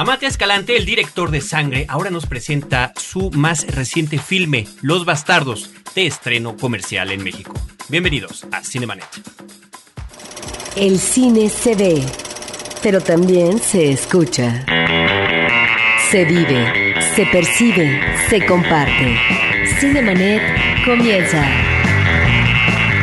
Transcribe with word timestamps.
Amate 0.00 0.24
Escalante, 0.24 0.78
el 0.78 0.86
director 0.86 1.30
de 1.30 1.42
Sangre, 1.42 1.84
ahora 1.86 2.08
nos 2.08 2.24
presenta 2.24 2.94
su 2.96 3.30
más 3.32 3.66
reciente 3.66 4.16
filme, 4.16 4.66
Los 4.80 5.04
Bastardos, 5.04 5.72
de 5.94 6.06
estreno 6.06 6.56
comercial 6.56 7.10
en 7.12 7.22
México. 7.22 7.52
Bienvenidos 7.90 8.46
a 8.50 8.64
Cinemanet. 8.64 9.04
El 10.74 10.98
cine 10.98 11.50
se 11.50 11.74
ve, 11.74 12.02
pero 12.82 13.02
también 13.02 13.58
se 13.58 13.92
escucha. 13.92 14.64
Se 16.10 16.24
vive, 16.24 16.94
se 17.14 17.26
percibe, 17.26 18.00
se 18.30 18.46
comparte. 18.46 19.18
Cinemanet 19.80 20.40
comienza. 20.82 21.46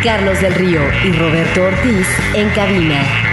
Carlos 0.04 0.42
del 0.42 0.56
Río 0.56 0.82
y 1.06 1.12
Roberto 1.12 1.62
Ortiz 1.62 2.08
en 2.34 2.50
cabina. 2.56 3.27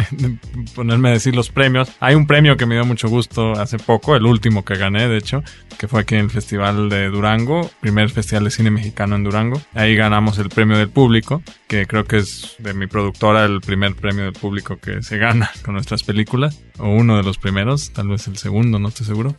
ponerme 0.76 1.08
a 1.08 1.12
decir 1.12 1.34
los 1.34 1.50
premios. 1.50 1.90
Hay 1.98 2.14
un 2.14 2.28
premio 2.28 2.56
que 2.56 2.66
me 2.66 2.76
dio 2.76 2.84
mucho 2.84 3.08
gusto 3.08 3.54
hace 3.54 3.78
poco, 3.78 4.14
el 4.14 4.26
último 4.26 4.64
que 4.64 4.76
gané, 4.76 5.08
de 5.08 5.16
hecho, 5.16 5.42
que 5.76 5.88
fue 5.88 6.02
aquí 6.02 6.14
en 6.14 6.20
el 6.20 6.30
Festival 6.30 6.88
de 6.88 7.08
Durango, 7.08 7.68
primer 7.80 8.10
Festival 8.10 8.44
de 8.44 8.52
Cine 8.52 8.70
Mexicano 8.70 9.16
en 9.16 9.24
Durango. 9.24 9.60
Ahí 9.74 9.96
ganamos 9.96 10.38
el 10.38 10.48
premio 10.48 10.78
del 10.78 10.90
público, 10.90 11.42
que 11.66 11.86
creo 11.86 12.04
que 12.04 12.18
es 12.18 12.54
de 12.60 12.74
mi 12.74 12.86
productora 12.86 13.44
el 13.44 13.60
primer 13.60 13.96
premio 13.96 14.22
del 14.22 14.34
público 14.34 14.78
que 14.78 15.02
se 15.02 15.18
gana 15.18 15.50
con 15.64 15.74
nuestras 15.74 16.04
películas, 16.04 16.62
o 16.78 16.90
uno 16.90 17.16
de 17.16 17.24
los 17.24 17.38
primeros, 17.38 17.90
tal 17.90 18.06
vez 18.06 18.28
el 18.28 18.36
segundo, 18.36 18.78
no 18.78 18.86
estoy 18.86 19.06
seguro. 19.06 19.34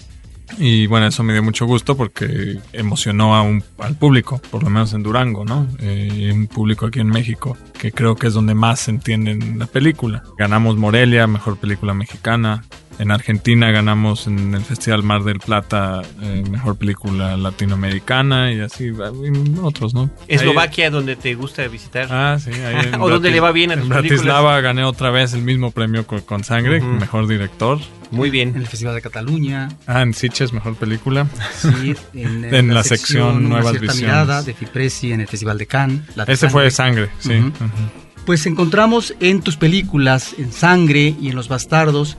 Y 0.58 0.88
bueno, 0.88 1.08
eso 1.08 1.24
me 1.24 1.34
dio 1.34 1.44
mucho 1.44 1.66
gusto 1.66 1.96
porque 1.98 2.60
emocionó 2.74 3.36
a 3.36 3.42
un, 3.42 3.64
al 3.80 3.96
público, 3.96 4.42
por 4.50 4.64
lo 4.64 4.70
menos 4.70 4.94
en 4.94 5.04
Durango, 5.04 5.46
¿no? 5.46 5.68
Eh, 5.80 6.32
un 6.34 6.48
público 6.48 6.88
aquí 6.88 7.00
en 7.00 7.10
México, 7.10 7.58
que 7.80 7.92
creo 7.92 8.16
que 8.16 8.28
es 8.28 8.34
donde 8.34 8.56
más 8.56 8.80
se 8.82 8.92
entiende 8.92 9.38
la 9.56 9.68
película. 9.68 10.24
Ganamos 10.38 10.78
Morelia, 10.78 11.28
mejor 11.28 11.58
película 11.58 11.94
mexicana. 11.94 12.64
En 13.00 13.12
Argentina 13.12 13.70
ganamos 13.70 14.26
en 14.26 14.56
el 14.56 14.62
Festival 14.62 15.04
Mar 15.04 15.24
del 15.24 15.40
Plata 15.40 16.02
eh, 16.20 16.44
mejor 16.50 16.78
película 16.78 17.38
latinoamericana 17.38 18.52
y 18.52 18.60
así 18.60 18.86
y 18.86 19.60
otros, 19.62 19.94
¿no? 19.94 20.10
Eslovaquia, 20.28 20.86
ahí, 20.86 20.92
donde 20.92 21.16
te 21.16 21.36
gusta 21.36 21.68
visitar. 21.68 22.08
Ah, 22.10 22.40
sí. 22.40 22.50
Ahí 22.52 22.92
o 23.00 23.08
donde 23.08 23.30
le 23.30 23.40
va 23.40 23.52
bien 23.52 23.70
a 23.70 23.76
En 23.76 23.88
Bratislava 23.88 24.50
películas. 24.50 24.64
gané 24.64 24.84
otra 24.84 25.12
vez 25.12 25.34
el 25.34 25.44
mismo 25.44 25.70
premio 25.70 26.08
con, 26.08 26.22
con 26.22 26.44
Sangre, 26.44 26.80
uh 26.80 26.84
-huh. 26.84 27.00
mejor 27.00 27.28
director. 27.28 27.78
Muy 28.12 28.30
bien. 28.30 28.50
En 28.50 28.58
el 28.58 28.68
Festival 28.68 28.96
de 28.96 29.02
Cataluña. 29.02 29.70
Ah, 29.86 30.02
en 30.02 30.14
Sitges, 30.14 30.54
mejor 30.54 30.76
película. 30.76 31.28
Sí, 31.60 31.96
en, 32.14 32.46
en, 32.46 32.54
en 32.54 32.68
la, 32.70 32.76
la, 32.76 32.84
sección, 32.84 33.34
sección 33.34 33.50
Nuevas 33.50 33.74
Visiones. 33.74 34.02
Mirada 34.02 34.44
de 34.44 34.54
Fipresi 34.54 35.12
en 35.12 35.22
el 35.22 35.28
Festival 35.28 35.58
de 35.58 35.66
Cannes. 35.68 36.02
La 36.16 36.26
de 36.26 36.34
Ese 36.34 36.42
sangre. 36.42 36.52
fue 36.54 36.64
de 36.64 36.72
Sangre, 36.72 37.10
sí. 37.20 37.30
Uh 37.30 37.34
-huh. 37.34 37.46
Uh 37.46 37.66
-huh. 37.66 38.24
Pues 38.26 38.46
encontramos 38.46 39.14
en 39.20 39.42
tus 39.42 39.56
películas, 39.58 40.36
en 40.38 40.52
Sangre 40.52 41.16
y 41.20 41.30
en 41.30 41.36
Los 41.36 41.48
Bastardos, 41.48 42.18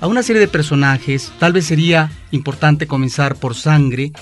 a 0.00 0.06
una 0.06 0.22
serie 0.22 0.40
de 0.40 0.48
personajes. 0.48 1.32
Tal 1.40 1.52
vez 1.52 1.64
sería 1.66 2.10
importante 2.30 2.86
comenzar 2.86 3.34
por 3.34 3.54
Sangre, 3.56 4.12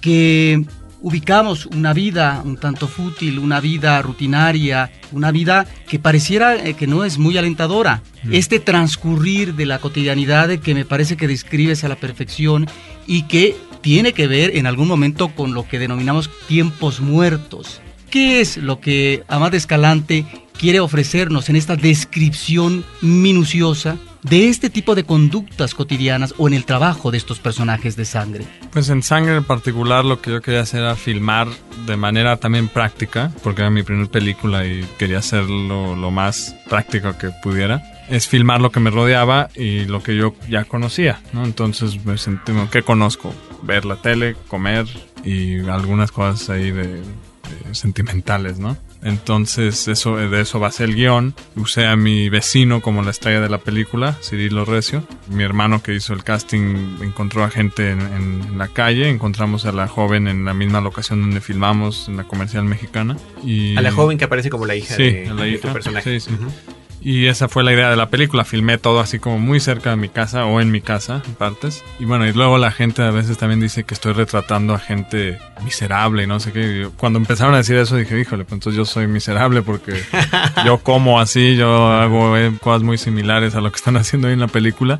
que 0.00 0.64
ubicamos 1.00 1.66
una 1.66 1.92
vida 1.92 2.42
un 2.44 2.56
tanto 2.56 2.88
fútil, 2.88 3.38
una 3.38 3.60
vida 3.60 4.00
rutinaria, 4.02 4.90
una 5.12 5.30
vida 5.30 5.66
que 5.88 5.98
pareciera 5.98 6.56
eh, 6.56 6.74
que 6.74 6.86
no 6.86 7.04
es 7.04 7.18
muy 7.18 7.36
alentadora. 7.38 8.02
Mm. 8.24 8.34
Este 8.34 8.60
transcurrir 8.60 9.54
de 9.54 9.66
la 9.66 9.78
cotidianidad 9.78 10.58
que 10.58 10.74
me 10.74 10.84
parece 10.84 11.16
que 11.16 11.28
describes 11.28 11.84
a 11.84 11.88
la 11.88 11.96
perfección 11.96 12.66
y 13.06 13.22
que 13.22 13.56
tiene 13.80 14.12
que 14.12 14.26
ver 14.26 14.56
en 14.56 14.66
algún 14.66 14.88
momento 14.88 15.28
con 15.28 15.54
lo 15.54 15.68
que 15.68 15.78
denominamos 15.78 16.30
tiempos 16.48 17.00
muertos. 17.00 17.80
¿Qué 18.10 18.40
es 18.40 18.56
lo 18.56 18.80
que 18.80 19.24
Amad 19.28 19.54
Escalante 19.54 20.24
quiere 20.58 20.80
ofrecernos 20.80 21.48
en 21.48 21.56
esta 21.56 21.76
descripción 21.76 22.84
minuciosa 23.00 23.96
de 24.28 24.48
este 24.48 24.70
tipo 24.70 24.94
de 24.94 25.04
conductas 25.04 25.74
cotidianas 25.74 26.34
o 26.38 26.48
en 26.48 26.54
el 26.54 26.64
trabajo 26.64 27.10
de 27.10 27.18
estos 27.18 27.38
personajes 27.38 27.96
de 27.96 28.04
sangre? 28.04 28.44
Pues 28.72 28.88
en 28.88 29.02
sangre 29.02 29.36
en 29.36 29.44
particular 29.44 30.04
lo 30.04 30.20
que 30.20 30.30
yo 30.32 30.42
quería 30.42 30.60
hacer 30.60 30.80
era 30.80 30.96
filmar 30.96 31.48
de 31.86 31.96
manera 31.96 32.36
también 32.36 32.68
práctica, 32.68 33.30
porque 33.42 33.62
era 33.62 33.70
mi 33.70 33.82
primera 33.82 34.10
película 34.10 34.66
y 34.66 34.84
quería 34.98 35.18
hacerlo 35.18 35.94
lo 35.94 36.10
más 36.10 36.56
práctico 36.68 37.16
que 37.16 37.30
pudiera. 37.42 37.82
Es 38.08 38.26
filmar 38.28 38.60
lo 38.60 38.70
que 38.70 38.80
me 38.80 38.90
rodeaba 38.90 39.48
y 39.54 39.84
lo 39.84 40.02
que 40.02 40.16
yo 40.16 40.34
ya 40.48 40.64
conocía, 40.64 41.20
¿no? 41.32 41.44
Entonces 41.44 42.04
me 42.04 42.18
sentí, 42.18 42.52
¿qué 42.70 42.82
conozco? 42.82 43.34
Ver 43.62 43.84
la 43.84 43.96
tele, 43.96 44.36
comer 44.48 44.86
y 45.24 45.60
algunas 45.68 46.12
cosas 46.12 46.50
ahí 46.50 46.70
de, 46.70 46.86
de 46.86 47.74
sentimentales, 47.74 48.58
¿no? 48.58 48.76
Entonces, 49.02 49.88
eso, 49.88 50.16
de 50.16 50.40
eso 50.40 50.60
va 50.60 50.68
a 50.68 50.72
ser 50.72 50.88
el 50.88 50.96
guion. 50.96 51.34
Usé 51.56 51.86
a 51.86 51.96
mi 51.96 52.28
vecino 52.28 52.80
como 52.80 53.02
la 53.02 53.10
estrella 53.10 53.40
de 53.40 53.48
la 53.48 53.58
película, 53.58 54.16
Cirilo 54.22 54.64
Recio. 54.64 55.06
Mi 55.28 55.44
hermano 55.44 55.82
que 55.82 55.94
hizo 55.94 56.12
el 56.12 56.24
casting 56.24 56.98
encontró 57.02 57.44
a 57.44 57.50
gente 57.50 57.90
en, 57.90 58.00
en, 58.00 58.58
la 58.58 58.68
calle. 58.68 59.08
Encontramos 59.08 59.66
a 59.66 59.72
la 59.72 59.86
joven 59.88 60.28
en 60.28 60.44
la 60.44 60.54
misma 60.54 60.80
locación 60.80 61.20
donde 61.20 61.40
filmamos, 61.40 62.08
en 62.08 62.16
la 62.16 62.24
comercial 62.24 62.64
mexicana. 62.64 63.16
Y... 63.44 63.76
A 63.76 63.82
la 63.82 63.92
joven 63.92 64.18
que 64.18 64.24
aparece 64.24 64.50
como 64.50 64.66
la 64.66 64.74
hija 64.74 64.96
sí, 64.96 65.04
de, 65.04 65.26
la 65.26 65.42
de 65.42 65.50
hija, 65.50 65.68
tu 65.68 65.72
personaje. 65.72 66.20
Sí, 66.20 66.30
sí. 66.30 66.34
Uh 66.34 66.46
-huh. 66.46 66.75
Y 67.08 67.28
esa 67.28 67.48
fue 67.48 67.62
la 67.62 67.72
idea 67.72 67.88
de 67.88 67.94
la 67.94 68.10
película. 68.10 68.44
Filmé 68.44 68.78
todo 68.78 68.98
así 68.98 69.20
como 69.20 69.38
muy 69.38 69.60
cerca 69.60 69.90
de 69.90 69.96
mi 69.96 70.08
casa 70.08 70.44
o 70.44 70.60
en 70.60 70.72
mi 70.72 70.80
casa, 70.80 71.22
en 71.24 71.34
partes. 71.34 71.84
Y 72.00 72.04
bueno, 72.04 72.26
y 72.26 72.32
luego 72.32 72.58
la 72.58 72.72
gente 72.72 73.00
a 73.02 73.12
veces 73.12 73.38
también 73.38 73.60
dice 73.60 73.84
que 73.84 73.94
estoy 73.94 74.12
retratando 74.12 74.74
a 74.74 74.80
gente 74.80 75.38
miserable 75.62 76.24
y 76.24 76.26
no 76.26 76.40
sé 76.40 76.50
qué. 76.50 76.80
Yo, 76.80 76.90
cuando 76.96 77.20
empezaron 77.20 77.54
a 77.54 77.58
decir 77.58 77.76
eso 77.76 77.94
dije, 77.94 78.18
híjole, 78.18 78.42
pues 78.42 78.54
entonces 78.54 78.76
yo 78.76 78.84
soy 78.84 79.06
miserable 79.06 79.62
porque 79.62 80.02
yo 80.66 80.78
como 80.78 81.20
así, 81.20 81.54
yo 81.54 81.92
hago 81.92 82.36
eh, 82.36 82.52
cosas 82.60 82.82
muy 82.82 82.98
similares 82.98 83.54
a 83.54 83.60
lo 83.60 83.70
que 83.70 83.76
están 83.76 83.96
haciendo 83.96 84.26
ahí 84.26 84.34
en 84.34 84.40
la 84.40 84.48
película. 84.48 84.98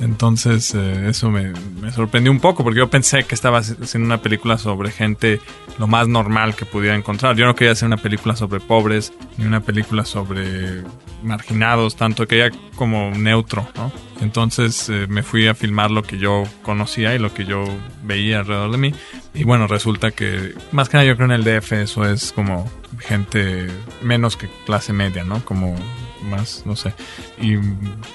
Entonces 0.00 0.74
eh, 0.74 1.08
eso 1.08 1.30
me, 1.30 1.52
sorprendió 1.92 2.32
un 2.32 2.40
poco 2.40 2.64
porque 2.64 2.78
yo 2.78 2.90
pensé 2.90 3.24
que 3.24 3.34
estaba 3.34 3.58
haciendo 3.58 4.06
una 4.06 4.18
película 4.18 4.58
sobre 4.58 4.90
gente 4.90 5.40
lo 5.78 5.86
más 5.86 6.08
normal 6.08 6.54
que 6.54 6.66
pudiera 6.66 6.96
encontrar. 6.96 7.36
Yo 7.36 7.46
no 7.46 7.54
quería 7.54 7.72
hacer 7.72 7.86
una 7.86 7.96
película 7.96 8.36
sobre 8.36 8.60
pobres 8.60 9.12
ni 9.36 9.44
una 9.44 9.60
película 9.60 10.04
sobre 10.04 10.82
marginados, 11.22 11.96
tanto 11.96 12.26
que 12.26 12.38
ya 12.38 12.50
como 12.76 13.10
neutro, 13.10 13.66
¿no? 13.76 13.92
Entonces 14.20 14.88
eh, 14.88 15.06
me 15.08 15.22
fui 15.22 15.46
a 15.48 15.54
filmar 15.54 15.90
lo 15.90 16.02
que 16.02 16.18
yo 16.18 16.44
conocía 16.62 17.14
y 17.14 17.18
lo 17.18 17.32
que 17.32 17.44
yo 17.44 17.64
veía 18.02 18.40
alrededor 18.40 18.70
de 18.70 18.78
mí. 18.78 18.94
Y 19.32 19.44
bueno, 19.44 19.66
resulta 19.66 20.10
que 20.10 20.54
más 20.72 20.88
que 20.88 20.96
nada 20.96 21.06
yo 21.06 21.16
creo 21.16 21.26
en 21.26 21.32
el 21.32 21.44
DF 21.44 21.72
eso 21.72 22.08
es 22.08 22.32
como 22.32 22.70
gente 23.00 23.68
menos 24.02 24.36
que 24.36 24.48
clase 24.66 24.92
media, 24.92 25.24
¿no? 25.24 25.44
Como 25.44 25.76
más, 26.24 26.62
no 26.66 26.76
sé. 26.76 26.94
Y 27.40 27.56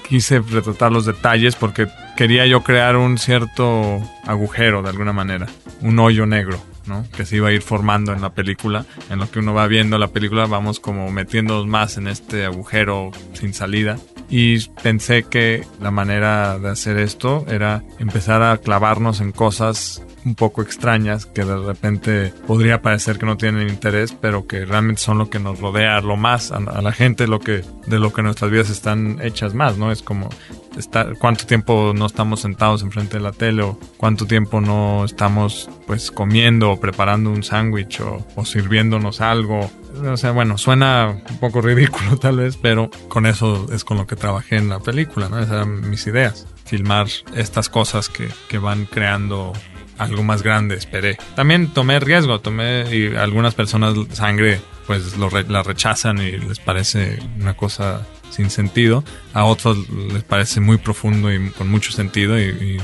quise 0.08 0.40
retratar 0.40 0.92
los 0.92 1.06
detalles 1.06 1.56
porque 1.56 1.88
quería 2.16 2.46
yo 2.46 2.62
crear 2.62 2.96
un 2.96 3.18
cierto 3.18 4.00
agujero 4.26 4.82
de 4.82 4.90
alguna 4.90 5.12
manera, 5.12 5.46
un 5.80 5.98
hoyo 5.98 6.26
negro. 6.26 6.60
¿no? 6.86 7.04
que 7.16 7.24
se 7.24 7.36
iba 7.36 7.48
a 7.48 7.52
ir 7.52 7.62
formando 7.62 8.12
en 8.12 8.20
la 8.20 8.30
película. 8.30 8.84
En 9.10 9.20
lo 9.20 9.30
que 9.30 9.38
uno 9.38 9.54
va 9.54 9.68
viendo 9.68 9.96
la 9.96 10.08
película, 10.08 10.46
vamos 10.46 10.80
como 10.80 11.10
metiéndonos 11.10 11.66
más 11.66 11.96
en 11.96 12.08
este 12.08 12.44
agujero 12.44 13.12
sin 13.34 13.54
salida. 13.54 13.96
Y 14.28 14.68
pensé 14.82 15.24
que 15.24 15.64
la 15.80 15.90
manera 15.90 16.58
de 16.58 16.70
hacer 16.70 16.98
esto 16.98 17.44
era 17.48 17.82
empezar 17.98 18.42
a 18.42 18.56
clavarnos 18.58 19.20
en 19.20 19.30
cosas 19.32 20.02
un 20.24 20.34
poco 20.34 20.62
extrañas 20.62 21.26
que 21.26 21.44
de 21.44 21.56
repente 21.56 22.32
podría 22.46 22.82
parecer 22.82 23.18
que 23.18 23.26
no 23.26 23.36
tienen 23.36 23.68
interés, 23.68 24.12
pero 24.12 24.46
que 24.46 24.64
realmente 24.64 25.00
son 25.00 25.18
lo 25.18 25.30
que 25.30 25.38
nos 25.38 25.60
rodea 25.60 26.00
lo 26.00 26.16
más 26.16 26.52
a, 26.52 26.60
la 26.60 26.92
gente, 26.92 27.26
lo 27.26 27.40
que 27.40 27.64
de 27.86 27.98
lo 27.98 28.12
que 28.12 28.22
nuestras 28.22 28.50
vidas 28.50 28.70
están 28.70 29.18
hechas 29.22 29.54
más, 29.54 29.78
¿no? 29.78 29.90
Es 29.90 30.02
como 30.02 30.28
estar, 30.76 31.16
cuánto 31.18 31.46
tiempo 31.46 31.92
no 31.94 32.06
estamos 32.06 32.40
sentados 32.40 32.82
enfrente 32.82 33.16
de 33.16 33.22
la 33.22 33.32
tele 33.32 33.62
o 33.62 33.78
cuánto 33.96 34.26
tiempo 34.26 34.60
no 34.60 35.04
estamos 35.04 35.68
pues 35.86 36.10
comiendo 36.10 36.72
o 36.72 36.80
preparando 36.80 37.30
un 37.30 37.42
sándwich 37.42 38.00
o, 38.00 38.44
sirviéndonos 38.44 39.20
algo. 39.20 39.70
O 40.04 40.16
sea, 40.16 40.30
bueno, 40.30 40.56
suena 40.56 41.20
un 41.28 41.38
poco 41.38 41.60
ridículo 41.60 42.16
tal 42.18 42.38
vez, 42.38 42.56
pero 42.56 42.90
con 43.08 43.26
eso 43.26 43.66
es 43.72 43.84
con 43.84 43.96
lo 43.96 44.06
que 44.06 44.16
trabajé 44.16 44.56
en 44.56 44.68
la 44.68 44.80
película, 44.80 45.28
¿no? 45.28 45.38
Esas 45.38 45.52
eran 45.52 45.88
mis 45.88 46.06
ideas 46.06 46.46
filmar 46.70 47.08
estas 47.34 47.68
cosas 47.68 48.08
que, 48.08 48.28
que 48.48 48.58
van 48.58 48.84
creando 48.84 49.52
algo 50.00 50.22
más 50.22 50.42
grande, 50.42 50.76
esperé. 50.76 51.18
También 51.36 51.68
tomé 51.68 52.00
riesgo, 52.00 52.40
tomé 52.40 52.84
y 52.94 53.14
algunas 53.14 53.54
personas 53.54 53.94
sangre 54.12 54.60
pues 54.86 55.16
lo 55.16 55.30
la 55.30 55.62
rechazan 55.62 56.18
y 56.18 56.32
les 56.32 56.58
parece 56.58 57.20
una 57.38 57.54
cosa 57.54 58.06
sin 58.30 58.50
sentido. 58.50 59.04
A 59.34 59.44
otros 59.44 59.88
les 60.12 60.24
parece 60.24 60.60
muy 60.60 60.78
profundo 60.78 61.32
y 61.32 61.50
con 61.50 61.68
mucho 61.68 61.92
sentido 61.92 62.40
y, 62.40 62.78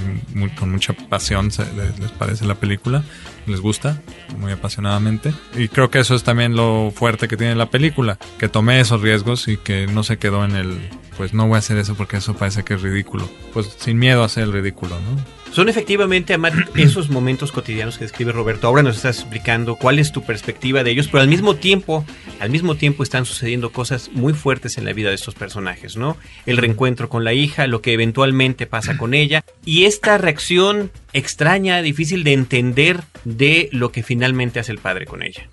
con 0.59 0.71
mucha 0.71 0.93
pasión 0.93 1.51
les, 1.77 2.11
parece 2.13 2.45
la 2.45 2.55
película. 2.55 3.03
Les 3.47 3.61
gusta 3.61 4.01
muy 4.39 4.53
apasionadamente. 4.53 5.33
Y 5.57 5.69
creo 5.69 5.91
que 5.91 6.01
eso 6.01 6.15
es 6.15 6.23
también 6.23 6.55
lo 6.55 6.93
fuerte 6.95 7.29
que 7.29 7.37
tiene 7.37 7.55
la 7.55 7.71
película. 7.71 8.19
Que 8.39 8.49
tomé 8.49 8.81
esos 8.81 9.01
riesgos 9.01 9.49
y 9.49 9.57
que 9.57 9.87
no 9.87 10.03
se 10.03 10.19
quedó 10.19 10.45
en 10.45 10.55
el, 10.55 10.79
pues 11.17 11.33
no 11.33 11.47
voy 11.47 11.57
a 11.57 11.59
hacer 11.59 11.79
eso 11.79 11.95
porque 11.95 12.19
eso 12.19 12.35
parece 12.35 12.63
que 12.65 12.75
es 12.75 12.83
ridículo. 12.83 13.29
Pues 13.53 13.75
sin 13.79 13.99
miedo 13.99 14.23
a 14.23 14.27
hacer 14.27 14.45
el 14.45 14.53
ridículo, 14.53 14.97
¿no? 15.01 15.46
Son 15.57 15.71
efectivamente, 15.71 16.35
Amar, 16.35 16.69
esos 16.75 17.09
momentos 17.09 17.51
cotidianos 17.51 17.97
que 17.97 18.05
describe 18.05 18.31
Roberto. 18.31 18.67
Ahora 18.67 18.83
nos 18.83 18.97
estás 18.97 19.21
explicando 19.21 19.77
cuál 19.77 19.99
es 19.99 20.13
tu 20.13 20.23
perspectiva 20.23 20.85
de 20.85 20.91
ellos, 20.91 21.09
pero 21.09 21.23
al 21.23 21.29
mismo 21.29 21.57
tiempo, 21.57 22.05
al 22.41 22.51
mismo 22.51 22.75
tiempo 22.75 23.03
están 23.03 23.25
sucediendo 23.25 23.73
cosas 23.73 24.11
muy 24.13 24.35
fuertes 24.35 24.77
en 24.77 24.85
la 24.85 24.93
vida 24.93 25.09
de 25.09 25.15
estos 25.15 25.35
personajes, 25.35 25.97
¿no? 25.97 26.19
El 26.45 26.59
reencuentro 26.59 27.09
con 27.09 27.25
la 27.25 27.33
hija, 27.33 27.67
lo 27.69 27.81
que 27.81 27.95
eventualmente 27.95 28.67
pasa 28.67 28.99
con 28.99 29.15
ella 29.15 29.43
y 29.65 29.85
esta 29.85 30.19
reacción 30.19 30.91
extraña, 31.15 31.81
difícil 31.81 32.23
de 32.23 32.35
entender 32.35 33.01
de 33.25 33.71
lo 33.73 33.93
que 33.93 34.03
finalmente 34.03 34.61
hace 34.61 34.73
el 34.73 34.79
padre 34.79 35.07
con 35.07 35.23
ella. 35.23 35.49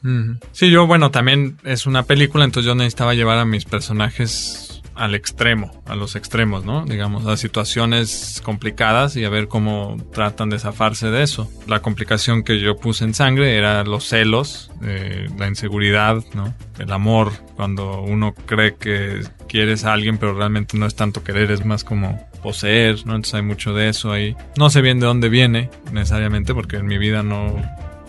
Sí, 0.52 0.70
yo, 0.70 0.86
bueno, 0.86 1.12
también 1.12 1.56
es 1.64 1.86
una 1.86 2.04
película, 2.04 2.44
entonces 2.44 2.68
yo 2.68 2.76
necesitaba 2.76 3.14
llevar 3.14 3.38
a 3.38 3.46
mis 3.46 3.64
personajes 3.64 4.73
al 4.96 5.16
extremo, 5.16 5.72
a 5.86 5.96
los 5.96 6.16
extremos, 6.16 6.66
¿no? 6.66 6.86
Digamos, 6.86 7.26
a 7.26 7.38
situaciones 7.38 8.42
complicadas 8.44 9.16
y 9.16 9.26
a 9.26 9.30
ver 9.30 9.48
cómo 9.48 9.98
tratan 10.14 10.50
de 10.50 10.60
zafarse 10.60 11.10
de 11.10 11.24
eso. 11.24 11.50
La 11.68 11.82
complicación 11.82 12.44
que 12.44 12.60
yo 12.60 12.78
puse 12.78 13.04
en 13.04 13.14
sangre 13.14 13.58
era 13.58 13.84
los 13.84 14.08
celos, 14.08 14.72
eh, 14.84 15.28
la 15.38 15.48
inseguridad, 15.48 16.24
¿no? 16.34 16.54
El 16.80 16.92
amor, 16.92 17.32
cuando 17.56 18.02
uno 18.02 18.34
cree 18.34 18.76
que 18.76 19.22
quieres 19.48 19.86
a 19.86 19.94
alguien, 19.94 20.18
pero 20.18 20.34
realmente 20.34 20.78
no 20.78 20.86
es 20.86 20.96
tanto 20.96 21.24
querer, 21.24 21.52
es 21.52 21.66
más 21.66 21.84
como 21.84 22.28
poseer, 22.42 23.06
¿no? 23.06 23.16
Entonces 23.16 23.36
hay 23.36 23.44
mucho 23.44 23.74
de 23.74 23.90
eso 23.90 24.12
ahí. 24.12 24.36
No 24.58 24.70
sé 24.70 24.82
bien 24.82 25.00
de 25.00 25.08
dónde 25.08 25.30
viene 25.30 25.70
necesariamente, 25.92 26.54
porque 26.54 26.78
en 26.78 26.86
mi 26.86 26.98
vida 26.98 27.24
no 27.24 27.56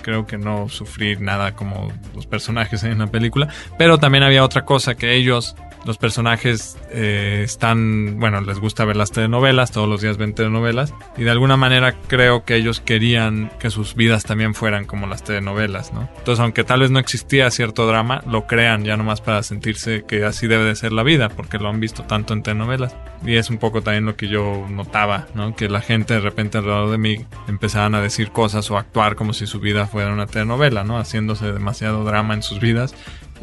creo 0.02 0.26
que 0.26 0.36
no 0.36 0.68
sufrí 0.68 1.16
nada 1.16 1.56
como 1.56 1.90
los 2.14 2.26
personajes 2.26 2.84
en 2.84 2.98
la 2.98 3.06
película, 3.06 3.48
pero 3.78 3.98
también 3.98 4.22
había 4.22 4.44
otra 4.44 4.66
cosa 4.66 4.96
que 4.96 5.14
ellos 5.14 5.56
los 5.84 5.98
personajes 5.98 6.78
eh, 6.90 7.42
están, 7.44 8.18
bueno, 8.18 8.40
les 8.40 8.58
gusta 8.58 8.84
ver 8.84 8.96
las 8.96 9.12
telenovelas, 9.12 9.70
todos 9.70 9.88
los 9.88 10.00
días 10.00 10.16
ven 10.16 10.34
telenovelas, 10.34 10.94
y 11.16 11.24
de 11.24 11.30
alguna 11.30 11.56
manera 11.56 11.94
creo 12.06 12.44
que 12.44 12.56
ellos 12.56 12.80
querían 12.80 13.50
que 13.58 13.70
sus 13.70 13.94
vidas 13.94 14.24
también 14.24 14.54
fueran 14.54 14.84
como 14.84 15.06
las 15.06 15.24
telenovelas, 15.24 15.92
¿no? 15.92 16.08
Entonces, 16.18 16.40
aunque 16.40 16.64
tal 16.64 16.80
vez 16.80 16.90
no 16.90 16.98
existía 16.98 17.50
cierto 17.50 17.86
drama, 17.86 18.22
lo 18.26 18.46
crean 18.46 18.84
ya 18.84 18.96
nomás 18.96 19.20
para 19.20 19.42
sentirse 19.42 20.04
que 20.06 20.24
así 20.24 20.46
debe 20.46 20.64
de 20.64 20.76
ser 20.76 20.92
la 20.92 21.02
vida, 21.02 21.28
porque 21.28 21.58
lo 21.58 21.68
han 21.68 21.80
visto 21.80 22.04
tanto 22.04 22.32
en 22.32 22.42
telenovelas. 22.42 22.96
Y 23.24 23.36
es 23.36 23.48
un 23.48 23.58
poco 23.58 23.80
también 23.82 24.04
lo 24.04 24.16
que 24.16 24.28
yo 24.28 24.66
notaba, 24.70 25.26
¿no? 25.34 25.56
Que 25.56 25.68
la 25.68 25.80
gente 25.80 26.14
de 26.14 26.20
repente 26.20 26.58
alrededor 26.58 26.90
de 26.90 26.98
mí 26.98 27.24
empezaban 27.48 27.94
a 27.94 28.00
decir 28.00 28.30
cosas 28.30 28.70
o 28.70 28.76
actuar 28.76 29.16
como 29.16 29.32
si 29.32 29.46
su 29.46 29.60
vida 29.60 29.86
fuera 29.86 30.12
una 30.12 30.26
telenovela, 30.26 30.84
¿no? 30.84 30.98
Haciéndose 30.98 31.52
demasiado 31.52 32.04
drama 32.04 32.34
en 32.34 32.42
sus 32.42 32.60
vidas 32.60 32.94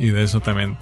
y 0.01 0.09
de 0.09 0.24
eso 0.24 0.39
también. 0.39 0.77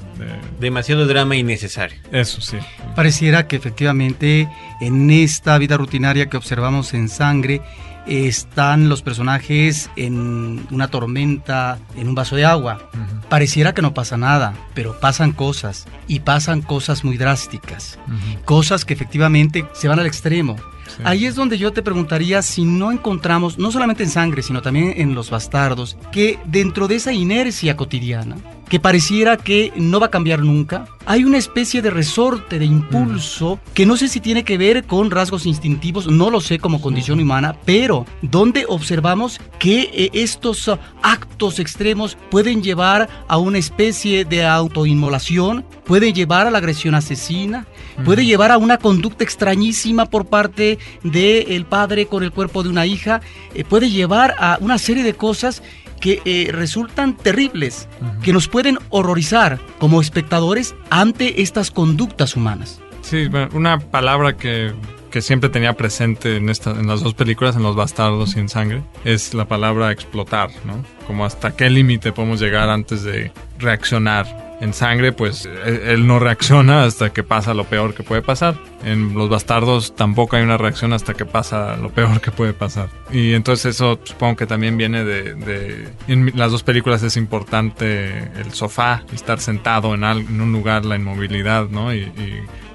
Demasiado 0.62 1.06
drama 1.06 1.36
innecesario. 1.36 2.00
Eso 2.12 2.40
sí. 2.40 2.58
Pareciera 2.96 3.48
que 3.48 3.58
efectivamente 3.58 4.48
en 4.80 5.12
esta 5.12 5.58
vida 5.58 5.76
rutinaria 5.76 6.30
que 6.30 6.38
observamos 6.38 6.94
en 6.94 7.10
sangre 7.10 7.62
están 8.08 8.88
los 8.88 9.02
personajes 9.02 9.92
en 9.98 10.66
una 10.72 10.88
tormenta, 10.88 11.80
en 11.98 12.08
un 12.08 12.16
vaso 12.16 12.38
de 12.38 12.46
agua. 12.46 12.90
Pareciera 13.28 13.74
que 13.74 13.82
no 13.82 13.94
pasa 13.94 14.16
nada, 14.16 14.54
pero 14.74 14.98
pasan 15.02 15.34
cosas 15.34 15.86
y 16.08 16.22
pasan 16.22 16.62
cosas 16.62 17.04
muy 17.04 17.18
drásticas. 17.18 18.00
Cosas 18.46 18.86
que 18.86 18.94
efectivamente 18.94 19.66
se 19.74 19.90
van 19.90 20.00
al 20.00 20.08
extremo. 20.08 20.56
Ahí 21.04 21.26
es 21.26 21.36
donde 21.36 21.58
yo 21.58 21.72
te 21.72 21.84
preguntaría 21.84 22.42
si 22.42 22.64
no 22.64 22.92
encontramos, 22.92 23.60
no 23.60 23.72
solamente 23.72 24.04
en 24.04 24.10
sangre, 24.10 24.42
sino 24.42 24.62
también 24.62 24.94
en 24.98 25.14
los 25.14 25.30
bastardos, 25.30 25.98
que 26.12 26.40
dentro 26.46 26.88
de 26.88 26.96
esa 26.96 27.14
inercia 27.14 27.78
cotidiana, 27.78 28.38
que 28.70 28.80
pareciera 28.80 29.36
que 29.36 29.74
no 29.76 30.00
va 30.00 30.08
a 30.08 30.12
cambiar 30.12 30.42
nunca. 30.42 30.86
Hay 31.06 31.24
una 31.24 31.40
especie 31.40 31.82
de 31.82 31.90
resorte, 31.90 32.60
de 32.60 32.66
impulso, 32.66 33.56
mm. 33.56 33.74
que 33.74 33.86
no 33.88 33.98
sé 33.98 34.08
si 34.08 34.20
tiene 34.20 34.44
que 34.44 34.60
ver 34.60 34.84
con 34.84 35.10
rasgos 35.10 35.48
instintivos, 35.48 36.08
no 36.08 36.30
lo 36.30 36.40
sé 36.40 36.60
como 36.60 36.80
condición 36.80 37.20
humana, 37.20 37.56
pero 37.66 38.06
donde 38.22 38.66
observamos 38.68 39.42
que 39.58 39.90
eh, 39.92 40.10
estos 40.14 40.68
uh, 40.68 40.78
actos 41.02 41.58
extremos 41.58 42.16
pueden 42.30 42.62
llevar 42.62 43.10
a 43.28 43.38
una 43.38 43.58
especie 43.58 44.24
de 44.24 44.46
autoinmolación, 44.46 45.66
pueden 45.86 46.14
llevar 46.14 46.46
a 46.46 46.52
la 46.52 46.60
agresión 46.60 46.94
asesina, 46.94 47.66
puede 48.06 48.24
llevar 48.24 48.52
a 48.52 48.60
una 48.60 48.78
conducta 48.78 49.24
extrañísima 49.24 50.06
por 50.06 50.28
parte 50.28 50.78
del 51.04 51.66
padre 51.66 52.06
con 52.06 52.24
el 52.24 52.32
cuerpo 52.32 52.62
de 52.62 52.70
una 52.70 52.86
hija, 52.86 53.22
eh, 53.56 53.64
puede 53.64 53.90
llevar 53.90 54.36
a 54.38 54.60
una 54.62 54.78
serie 54.78 55.04
de 55.04 55.16
cosas 55.16 55.64
que 56.00 56.22
eh, 56.26 56.50
resultan 56.52 57.16
terribles, 57.16 57.88
que 58.24 58.34
nos 58.34 58.48
pueden 58.48 58.78
horrorizar 58.90 59.60
como 59.80 60.02
espectadores 60.02 60.76
ante 60.90 61.42
estas 61.42 61.72
conductas 61.72 62.36
humanas. 62.36 62.82
Sí, 63.02 63.30
una 63.54 63.80
palabra 63.80 64.38
que, 64.38 64.74
que 65.10 65.22
siempre 65.22 65.50
tenía 65.50 65.74
presente 65.74 66.38
en, 66.38 66.50
esta, 66.50 66.72
en 66.72 66.88
las 66.88 67.02
dos 67.02 67.14
películas, 67.14 67.56
en 67.56 67.64
Los 67.64 67.76
Bastardos 67.76 68.36
y 68.36 68.40
en 68.40 68.50
Sangre, 68.50 68.84
es 69.04 69.34
la 69.34 69.46
palabra 69.46 69.92
explotar, 69.92 70.50
¿no? 70.66 70.84
Como 71.08 71.26
hasta 71.26 71.56
qué 71.56 71.70
límite 71.70 72.12
podemos 72.12 72.40
llegar 72.40 72.70
antes 72.70 73.04
de 73.04 73.32
reaccionar 73.58 74.49
en 74.62 74.74
sangre, 74.74 75.12
pues 75.12 75.48
él 75.66 76.06
no 76.06 76.20
reacciona 76.20 76.84
hasta 76.84 77.12
que 77.12 77.24
pasa 77.24 77.54
lo 77.54 77.64
peor 77.64 77.94
que 77.94 78.04
puede 78.04 78.22
pasar. 78.22 78.56
En 78.84 79.14
los 79.14 79.30
bastardos 79.30 79.96
tampoco 79.96 80.36
hay 80.36 80.44
una 80.44 80.58
reacción 80.58 80.94
hasta 80.94 81.14
que 81.14 81.26
pasa 81.26 81.78
lo 81.78 81.90
peor 81.90 82.22
que 82.22 82.32
puede 82.32 82.54
pasar. 82.54 82.90
Y 83.12 83.34
entonces 83.34 83.76
eso 83.76 84.00
supongo 84.04 84.36
que 84.36 84.46
también 84.46 84.78
viene 84.78 85.04
de... 85.04 85.90
en 86.08 86.32
las 86.36 86.52
dos 86.52 86.64
películas 86.64 87.04
es 87.04 87.18
importante 87.18 88.20
el 88.40 88.52
sofá, 88.52 89.04
estar 89.14 89.40
sentado 89.40 89.94
en, 89.94 90.04
en 90.04 90.42
un 90.42 90.52
lugar, 90.52 90.86
la 90.86 90.96
inmovilidad, 90.96 91.70
¿no? 91.70 91.94
y 91.94 92.12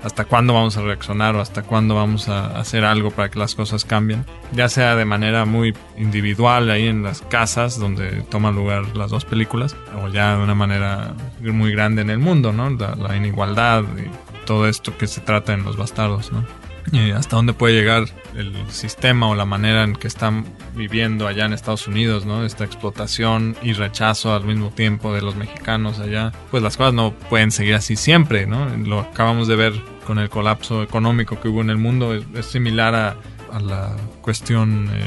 hasta 0.04 0.26
cuándo 0.26 0.54
vamos 0.54 0.76
a 0.76 0.82
reaccionar 0.82 1.34
o 1.34 1.40
hasta 1.40 1.62
cuándo 1.62 1.94
vamos 1.94 2.28
a 2.28 2.58
hacer 2.58 2.84
algo 2.84 3.10
para 3.10 3.30
que 3.30 3.38
las 3.38 3.54
cosas 3.54 3.84
cambien, 3.84 4.24
ya 4.52 4.68
sea 4.68 4.94
de 4.96 5.04
manera 5.04 5.46
muy 5.46 5.74
individual 5.96 6.70
ahí 6.70 6.86
en 6.86 7.02
las 7.02 7.22
casas 7.22 7.78
donde 7.78 8.22
toman 8.28 8.54
lugar 8.54 8.96
las 8.96 9.10
dos 9.10 9.24
películas, 9.24 9.74
o 10.02 10.08
ya 10.08 10.36
de 10.36 10.44
una 10.44 10.54
manera 10.54 11.14
muy 11.40 11.72
grande 11.72 12.02
en 12.02 12.10
el 12.10 12.18
mundo, 12.18 12.52
¿no? 12.52 12.70
La, 12.70 12.94
la 12.94 13.16
inigualdad 13.16 13.82
y 13.98 14.44
todo 14.44 14.68
esto 14.68 14.96
que 14.96 15.06
se 15.06 15.22
trata 15.22 15.54
en 15.54 15.64
los 15.64 15.76
bastardos, 15.76 16.30
¿no? 16.32 16.44
Y 16.92 17.10
hasta 17.12 17.36
dónde 17.36 17.54
puede 17.54 17.74
llegar 17.74 18.04
el 18.36 18.54
sistema 18.68 19.28
o 19.28 19.34
la 19.34 19.46
manera 19.46 19.84
en 19.84 19.94
que 19.94 20.06
están 20.06 20.44
viviendo 20.74 21.26
allá 21.26 21.46
en 21.46 21.52
Estados 21.52 21.88
Unidos, 21.88 22.26
¿no? 22.26 22.44
Esta 22.44 22.64
explotación 22.64 23.56
y 23.62 23.72
rechazo 23.72 24.34
al 24.34 24.44
mismo 24.44 24.70
tiempo 24.70 25.14
de 25.14 25.22
los 25.22 25.34
mexicanos 25.34 25.98
allá. 25.98 26.32
Pues 26.50 26.62
las 26.62 26.76
cosas 26.76 26.94
no 26.94 27.12
pueden 27.30 27.50
seguir 27.50 27.74
así 27.74 27.96
siempre, 27.96 28.46
¿no? 28.46 28.68
Lo 28.76 29.00
acabamos 29.00 29.48
de 29.48 29.56
ver 29.56 29.93
con 30.04 30.18
el 30.18 30.28
colapso 30.28 30.82
económico 30.82 31.40
que 31.40 31.48
hubo 31.48 31.60
en 31.60 31.70
el 31.70 31.78
mundo 31.78 32.14
es, 32.14 32.46
similar 32.46 32.94
a, 32.94 33.16
la 33.60 33.96
cuestión 34.20 34.90
eh, 34.92 35.04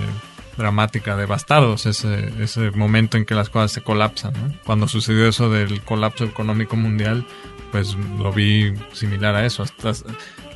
dramática 0.58 1.18
de 1.18 1.26
Bastardos, 1.26 1.86
ese, 1.86 2.32
ese 2.42 2.72
momento 2.72 3.18
en 3.18 3.26
que 3.26 3.36
las 3.36 3.50
cosas 3.50 3.72
se 3.72 3.82
colapsan. 3.82 4.60
Cuando 4.66 4.88
sucedió 4.88 5.28
eso 5.28 5.50
del 5.50 5.82
colapso 5.82 6.24
económico 6.24 6.78
mundial, 6.78 7.26
pues 7.72 7.98
lo 8.18 8.32
vi 8.32 8.74
similar 8.94 9.36
a 9.36 9.46
eso. 9.46 9.66
Las, 9.84 10.06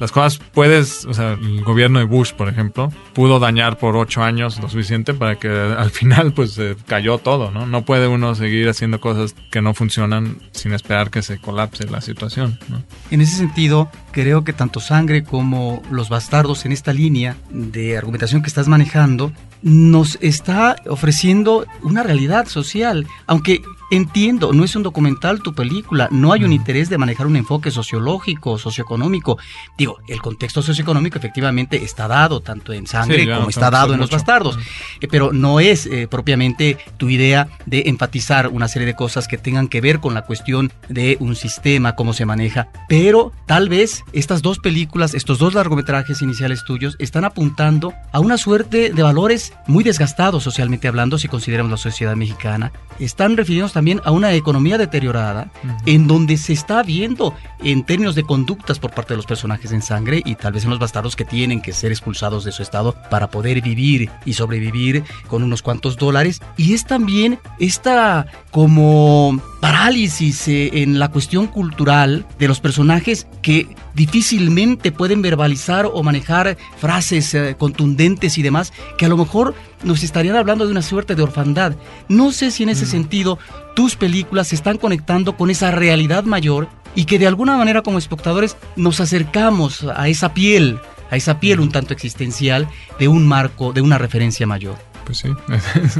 las 0.01 0.11
cosas 0.11 0.41
puedes, 0.51 1.05
o 1.05 1.13
sea, 1.13 1.33
el 1.33 1.63
gobierno 1.63 1.99
de 1.99 2.05
Bush, 2.05 2.33
por 2.33 2.49
ejemplo, 2.49 2.91
pudo 3.13 3.37
dañar 3.37 3.77
por 3.77 3.95
ocho 3.95 4.23
años 4.23 4.59
lo 4.59 4.67
suficiente 4.67 5.13
para 5.13 5.35
que 5.35 5.47
al 5.47 5.91
final 5.91 6.33
pues 6.33 6.53
se 6.53 6.75
cayó 6.87 7.19
todo, 7.19 7.51
¿no? 7.51 7.67
No 7.67 7.85
puede 7.85 8.07
uno 8.07 8.33
seguir 8.33 8.67
haciendo 8.67 8.99
cosas 8.99 9.35
que 9.51 9.61
no 9.61 9.75
funcionan 9.75 10.39
sin 10.53 10.73
esperar 10.73 11.11
que 11.11 11.21
se 11.21 11.37
colapse 11.37 11.87
la 11.87 12.01
situación, 12.01 12.57
¿no? 12.67 12.81
En 13.11 13.21
ese 13.21 13.37
sentido, 13.37 13.91
creo 14.11 14.43
que 14.43 14.53
tanto 14.53 14.79
Sangre 14.79 15.23
como 15.23 15.83
Los 15.91 16.09
Bastardos 16.09 16.65
en 16.65 16.71
esta 16.71 16.93
línea 16.93 17.37
de 17.51 17.95
argumentación 17.95 18.41
que 18.41 18.47
estás 18.47 18.67
manejando 18.67 19.31
nos 19.61 20.17
está 20.21 20.77
ofreciendo 20.87 21.67
una 21.83 22.01
realidad 22.01 22.47
social, 22.47 23.05
aunque 23.27 23.61
entiendo, 23.91 24.53
no 24.53 24.63
es 24.63 24.75
un 24.75 24.83
documental 24.83 25.41
tu 25.41 25.53
película, 25.53 26.07
no 26.11 26.31
hay 26.31 26.45
un 26.45 26.53
interés 26.53 26.89
de 26.89 26.97
manejar 26.97 27.27
un 27.27 27.35
enfoque 27.35 27.69
sociológico, 27.69 28.57
socioeconómico. 28.57 29.37
Digo, 29.77 29.99
el 30.07 30.21
contexto 30.21 30.61
socioeconómico 30.61 31.17
efectivamente 31.17 31.83
está 31.83 32.07
dado 32.07 32.39
tanto 32.39 32.71
en 32.73 32.87
Sangre 32.87 33.29
como 33.31 33.49
está 33.49 33.69
dado 33.69 33.93
en 33.93 33.99
Los 33.99 34.09
Bastardos, 34.09 34.57
eh, 35.01 35.07
pero 35.11 35.33
no 35.33 35.59
es 35.59 35.85
eh, 35.85 36.07
propiamente 36.09 36.77
tu 36.97 37.09
idea 37.09 37.49
de 37.65 37.83
enfatizar 37.87 38.47
una 38.47 38.69
serie 38.69 38.85
de 38.85 38.95
cosas 38.95 39.27
que 39.27 39.37
tengan 39.37 39.67
que 39.67 39.81
ver 39.81 39.99
con 39.99 40.13
la 40.13 40.23
cuestión 40.23 40.71
de 40.87 41.17
un 41.19 41.35
sistema, 41.35 41.95
cómo 41.95 42.13
se 42.13 42.25
maneja, 42.25 42.69
pero 42.87 43.33
tal 43.45 43.67
vez 43.67 44.03
estas 44.13 44.41
dos 44.41 44.59
películas, 44.59 45.13
estos 45.13 45.37
dos 45.37 45.53
largometrajes 45.53 46.21
iniciales 46.21 46.63
tuyos, 46.63 46.95
están 46.97 47.25
apuntando 47.25 47.93
a 48.13 48.21
una 48.21 48.37
suerte 48.37 48.93
de 48.93 49.03
valores 49.03 49.53
muy 49.67 49.83
desgastados 49.83 50.43
socialmente 50.43 50.87
hablando, 50.87 51.17
si 51.17 51.27
consideramos 51.27 51.71
la 51.71 51.77
sociedad 51.77 52.15
mexicana. 52.15 52.71
Están 52.97 53.35
refiriéndose 53.35 53.80
también 53.81 53.99
a 54.03 54.11
una 54.11 54.31
economía 54.35 54.77
deteriorada, 54.77 55.49
en 55.87 56.05
donde 56.05 56.37
se 56.37 56.53
está 56.53 56.83
viendo 56.83 57.33
en 57.63 57.83
términos 57.83 58.13
de 58.13 58.21
conductas 58.21 58.77
por 58.77 58.91
parte 58.91 59.13
de 59.13 59.17
los 59.17 59.25
personajes 59.25 59.71
en 59.71 59.81
sangre 59.81 60.21
y 60.23 60.35
tal 60.35 60.53
vez 60.53 60.65
en 60.65 60.69
los 60.69 60.77
bastardos 60.77 61.15
que 61.15 61.25
tienen 61.25 61.63
que 61.63 61.73
ser 61.73 61.91
expulsados 61.91 62.43
de 62.43 62.51
su 62.51 62.61
estado 62.61 62.95
para 63.09 63.31
poder 63.31 63.59
vivir 63.61 64.11
y 64.23 64.33
sobrevivir 64.33 65.03
con 65.27 65.41
unos 65.41 65.63
cuantos 65.63 65.97
dólares. 65.97 66.43
Y 66.57 66.75
es 66.75 66.85
también 66.85 67.39
esta 67.57 68.27
como 68.51 69.41
parálisis 69.61 70.47
eh, 70.47 70.83
en 70.83 70.99
la 70.99 71.09
cuestión 71.09 71.47
cultural 71.47 72.27
de 72.37 72.47
los 72.47 72.59
personajes 72.59 73.25
que 73.41 73.67
difícilmente 73.95 74.91
pueden 74.91 75.21
verbalizar 75.21 75.87
o 75.91 76.03
manejar 76.03 76.55
frases 76.77 77.33
eh, 77.33 77.55
contundentes 77.57 78.37
y 78.37 78.43
demás, 78.43 78.73
que 78.97 79.05
a 79.05 79.09
lo 79.09 79.17
mejor 79.17 79.55
nos 79.83 80.03
estarían 80.03 80.35
hablando 80.35 80.65
de 80.65 80.71
una 80.71 80.81
suerte 80.81 81.15
de 81.15 81.23
orfandad. 81.23 81.73
No 82.07 82.31
sé 82.31 82.51
si 82.51 82.63
en 82.63 82.69
ese 82.69 82.85
mm. 82.85 82.89
sentido 82.89 83.39
tus 83.75 83.95
películas 83.95 84.49
se 84.49 84.55
están 84.55 84.77
conectando 84.77 85.37
con 85.37 85.49
esa 85.49 85.71
realidad 85.71 86.23
mayor 86.23 86.67
y 86.95 87.05
que 87.05 87.19
de 87.19 87.27
alguna 87.27 87.57
manera 87.57 87.81
como 87.81 87.97
espectadores 87.97 88.57
nos 88.75 88.99
acercamos 88.99 89.85
a 89.95 90.07
esa 90.07 90.33
piel, 90.33 90.79
a 91.09 91.15
esa 91.15 91.39
piel 91.39 91.59
un 91.59 91.71
tanto 91.71 91.93
existencial 91.93 92.67
de 92.99 93.07
un 93.07 93.27
marco, 93.27 93.73
de 93.73 93.81
una 93.81 93.97
referencia 93.97 94.45
mayor. 94.45 94.75
Pues 95.05 95.19
sí, 95.19 95.29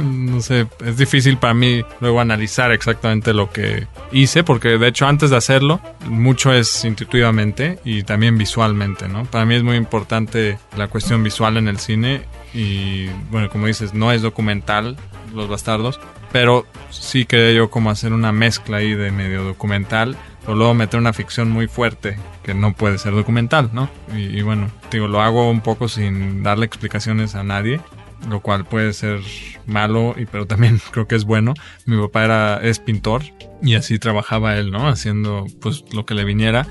no 0.02 0.40
sé, 0.40 0.66
es 0.84 0.96
difícil 0.96 1.36
para 1.36 1.54
mí 1.54 1.82
luego 2.00 2.20
analizar 2.20 2.70
exactamente 2.70 3.34
lo 3.34 3.50
que 3.50 3.86
hice, 4.12 4.44
porque 4.44 4.78
de 4.78 4.88
hecho 4.88 5.06
antes 5.06 5.30
de 5.30 5.36
hacerlo, 5.36 5.80
mucho 6.06 6.52
es 6.52 6.84
intuitivamente 6.84 7.80
y 7.84 8.04
también 8.04 8.38
visualmente, 8.38 9.08
¿no? 9.08 9.24
Para 9.24 9.44
mí 9.44 9.56
es 9.56 9.62
muy 9.62 9.76
importante 9.76 10.58
la 10.76 10.86
cuestión 10.86 11.22
visual 11.24 11.56
en 11.56 11.68
el 11.68 11.78
cine 11.78 12.22
y, 12.54 13.08
bueno, 13.30 13.48
como 13.48 13.66
dices, 13.66 13.94
no 13.94 14.12
es 14.12 14.22
documental, 14.22 14.96
Los 15.34 15.48
Bastardos, 15.48 16.00
pero 16.32 16.66
sí 16.90 17.24
quería 17.24 17.52
yo 17.52 17.70
como 17.70 17.90
hacer 17.90 18.12
una 18.12 18.32
mezcla 18.32 18.78
ahí 18.78 18.94
de 18.94 19.10
medio 19.10 19.44
documental 19.44 20.16
o 20.46 20.54
luego 20.54 20.74
meter 20.74 20.98
una 20.98 21.12
ficción 21.12 21.50
muy 21.50 21.68
fuerte 21.68 22.18
que 22.42 22.54
no 22.54 22.72
puede 22.72 22.98
ser 22.98 23.14
documental, 23.14 23.70
¿no? 23.72 23.88
Y, 24.14 24.38
y, 24.38 24.42
bueno, 24.42 24.70
digo, 24.90 25.08
lo 25.08 25.22
hago 25.22 25.50
un 25.50 25.60
poco 25.60 25.88
sin 25.88 26.42
darle 26.42 26.66
explicaciones 26.66 27.34
a 27.34 27.44
nadie, 27.44 27.80
lo 28.28 28.40
cual 28.40 28.64
puede 28.64 28.92
ser 28.92 29.20
malo, 29.66 30.14
y, 30.16 30.26
pero 30.26 30.46
también 30.46 30.80
creo 30.90 31.06
que 31.06 31.14
es 31.14 31.24
bueno. 31.24 31.54
Mi 31.86 32.00
papá 32.00 32.24
era, 32.24 32.60
es 32.62 32.78
pintor 32.78 33.22
y 33.62 33.74
así 33.74 33.98
trabajaba 33.98 34.56
él, 34.56 34.70
¿no? 34.70 34.88
Haciendo 34.88 35.46
pues 35.60 35.84
lo 35.92 36.04
que 36.04 36.14
le 36.14 36.24
viniera 36.24 36.66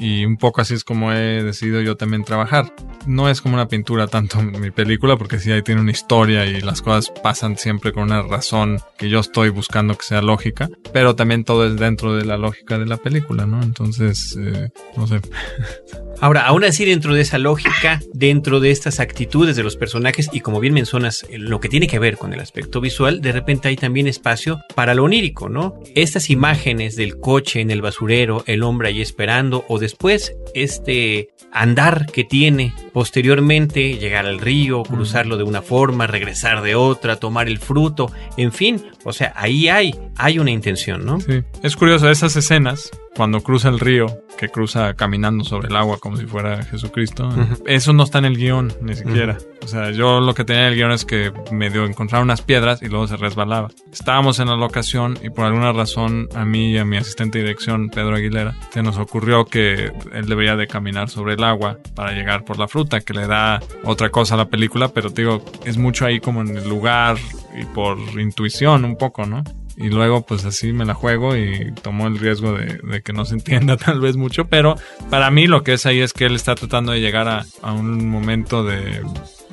y 0.00 0.24
un 0.24 0.38
poco 0.38 0.62
así 0.62 0.72
es 0.72 0.82
como 0.82 1.12
he 1.12 1.42
decidido 1.42 1.82
yo 1.82 1.96
también 1.96 2.24
trabajar. 2.24 2.74
No 3.06 3.28
es 3.28 3.42
como 3.42 3.54
una 3.54 3.68
pintura 3.68 4.06
tanto 4.06 4.40
mi 4.42 4.70
película, 4.70 5.16
porque 5.16 5.38
sí 5.38 5.52
ahí 5.52 5.62
tiene 5.62 5.82
una 5.82 5.90
historia 5.90 6.46
y 6.46 6.62
las 6.62 6.80
cosas 6.80 7.12
pasan 7.22 7.58
siempre 7.58 7.92
con 7.92 8.04
una 8.04 8.22
razón 8.22 8.80
que 8.96 9.10
yo 9.10 9.20
estoy 9.20 9.50
buscando 9.50 9.94
que 9.94 10.04
sea 10.04 10.22
lógica, 10.22 10.70
pero 10.94 11.14
también 11.14 11.44
todo 11.44 11.66
es 11.66 11.76
dentro 11.76 12.16
de 12.16 12.24
la 12.24 12.38
lógica 12.38 12.78
de 12.78 12.86
la 12.86 12.96
película, 12.96 13.44
¿no? 13.44 13.62
Entonces, 13.62 14.36
eh, 14.40 14.70
no 14.96 15.06
sé. 15.06 15.20
Ahora, 16.20 16.42
aún 16.42 16.64
así, 16.64 16.84
dentro 16.84 17.14
de 17.14 17.22
esa 17.22 17.38
lógica, 17.38 18.00
dentro 18.12 18.60
de 18.60 18.70
estas 18.70 19.00
actitudes 19.00 19.56
de 19.56 19.62
los 19.62 19.76
personajes, 19.76 20.28
y 20.32 20.40
como 20.40 20.60
bien 20.60 20.74
mencionas, 20.74 21.26
lo 21.30 21.60
que 21.60 21.70
tiene 21.70 21.86
que 21.86 21.98
ver 21.98 22.18
con 22.18 22.34
el 22.34 22.40
aspecto 22.40 22.80
visual, 22.82 23.22
de 23.22 23.32
repente 23.32 23.68
hay 23.68 23.76
también 23.76 24.06
espacio 24.06 24.60
para 24.74 24.94
lo 24.94 25.04
onírico, 25.04 25.48
¿no? 25.48 25.80
Estas 25.94 26.28
imágenes 26.28 26.94
del 26.94 27.18
coche 27.18 27.60
en 27.60 27.70
el 27.70 27.80
basurero, 27.80 28.44
el 28.46 28.62
hombre 28.62 28.88
ahí 28.88 29.00
esperando, 29.00 29.64
o 29.68 29.78
después 29.78 30.34
este 30.54 31.30
andar 31.52 32.06
que 32.06 32.24
tiene 32.24 32.74
posteriormente, 32.92 33.94
llegar 33.94 34.26
al 34.26 34.40
río, 34.40 34.82
cruzarlo 34.82 35.36
de 35.36 35.44
una 35.44 35.62
forma, 35.62 36.06
regresar 36.06 36.62
de 36.62 36.74
otra, 36.74 37.16
tomar 37.16 37.48
el 37.48 37.58
fruto, 37.58 38.12
en 38.36 38.52
fin, 38.52 38.82
o 39.04 39.12
sea, 39.12 39.32
ahí 39.36 39.68
hay, 39.68 39.94
hay 40.16 40.38
una 40.38 40.50
intención, 40.50 41.04
¿no? 41.04 41.20
Sí, 41.20 41.42
es 41.62 41.76
curioso, 41.76 42.10
esas 42.10 42.36
escenas 42.36 42.90
cuando 43.16 43.42
cruza 43.42 43.68
el 43.68 43.80
río, 43.80 44.06
que 44.38 44.48
cruza 44.48 44.94
caminando 44.94 45.44
sobre 45.44 45.68
el 45.68 45.76
agua 45.76 45.98
como 45.98 46.16
si 46.16 46.26
fuera 46.26 46.62
Jesucristo, 46.62 47.28
eso 47.66 47.92
no 47.92 48.04
está 48.04 48.18
en 48.18 48.24
el 48.24 48.36
guion, 48.36 48.72
ni 48.80 48.94
siquiera. 48.94 49.36
O 49.62 49.66
sea, 49.66 49.90
yo 49.90 50.20
lo 50.20 50.32
que 50.32 50.44
tenía 50.44 50.62
en 50.62 50.72
el 50.72 50.74
guion 50.76 50.92
es 50.92 51.04
que 51.04 51.32
medio 51.50 51.84
encontrar 51.84 52.22
unas 52.22 52.40
piedras 52.40 52.82
y 52.82 52.88
luego 52.88 53.06
se 53.08 53.16
resbalaba. 53.16 53.68
Estábamos 53.92 54.38
en 54.38 54.48
la 54.48 54.56
locación 54.56 55.18
y 55.22 55.28
por 55.30 55.44
alguna 55.44 55.72
razón 55.72 56.28
a 56.34 56.44
mí 56.44 56.72
y 56.72 56.78
a 56.78 56.84
mi 56.84 56.96
asistente 56.96 57.38
de 57.38 57.44
dirección, 57.44 57.90
Pedro 57.90 58.16
Aguilera, 58.16 58.54
se 58.70 58.82
nos 58.82 58.96
ocurrió 58.96 59.44
que 59.44 59.92
él 60.12 60.26
debería 60.26 60.56
de 60.56 60.66
caminar 60.66 61.10
sobre 61.10 61.34
el 61.34 61.44
agua 61.44 61.78
para 61.94 62.12
llegar 62.12 62.44
por 62.44 62.58
la 62.58 62.68
fruta, 62.68 63.00
que 63.00 63.12
le 63.12 63.26
da 63.26 63.60
otra 63.84 64.10
cosa 64.10 64.34
a 64.34 64.38
la 64.38 64.48
película, 64.48 64.88
pero 64.88 65.10
digo, 65.10 65.44
es 65.64 65.76
mucho 65.76 66.06
ahí 66.06 66.20
como 66.20 66.40
en 66.40 66.56
el 66.56 66.68
lugar 66.68 67.18
y 67.58 67.64
por 67.64 67.98
intuición 68.18 68.84
un 68.84 68.96
poco, 68.96 69.26
¿no? 69.26 69.42
y 69.80 69.88
luego 69.88 70.26
pues 70.26 70.44
así 70.44 70.72
me 70.74 70.84
la 70.84 70.94
juego 70.94 71.36
y 71.36 71.72
tomo 71.82 72.06
el 72.06 72.18
riesgo 72.18 72.52
de, 72.52 73.02
que 73.02 73.12
no 73.14 73.24
se 73.24 73.34
entienda 73.34 73.76
tal 73.78 74.00
vez 74.00 74.16
mucho, 74.16 74.46
pero 74.46 74.76
para 75.08 75.30
mí 75.30 75.46
lo 75.46 75.64
que 75.64 75.72
es 75.72 75.86
ahí 75.86 76.00
es 76.00 76.12
que 76.12 76.26
él 76.26 76.34
está 76.34 76.54
tratando 76.54 76.92
de 76.92 77.00
llegar 77.00 77.28
a, 77.28 77.46
a 77.62 77.72
un 77.72 78.08
momento 78.08 78.62
de, 78.62 79.02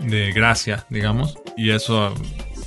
de 0.04 0.32
gracia, 0.34 0.86
digamos, 0.89 1.38
y 1.56 1.70
eso 1.72 2.13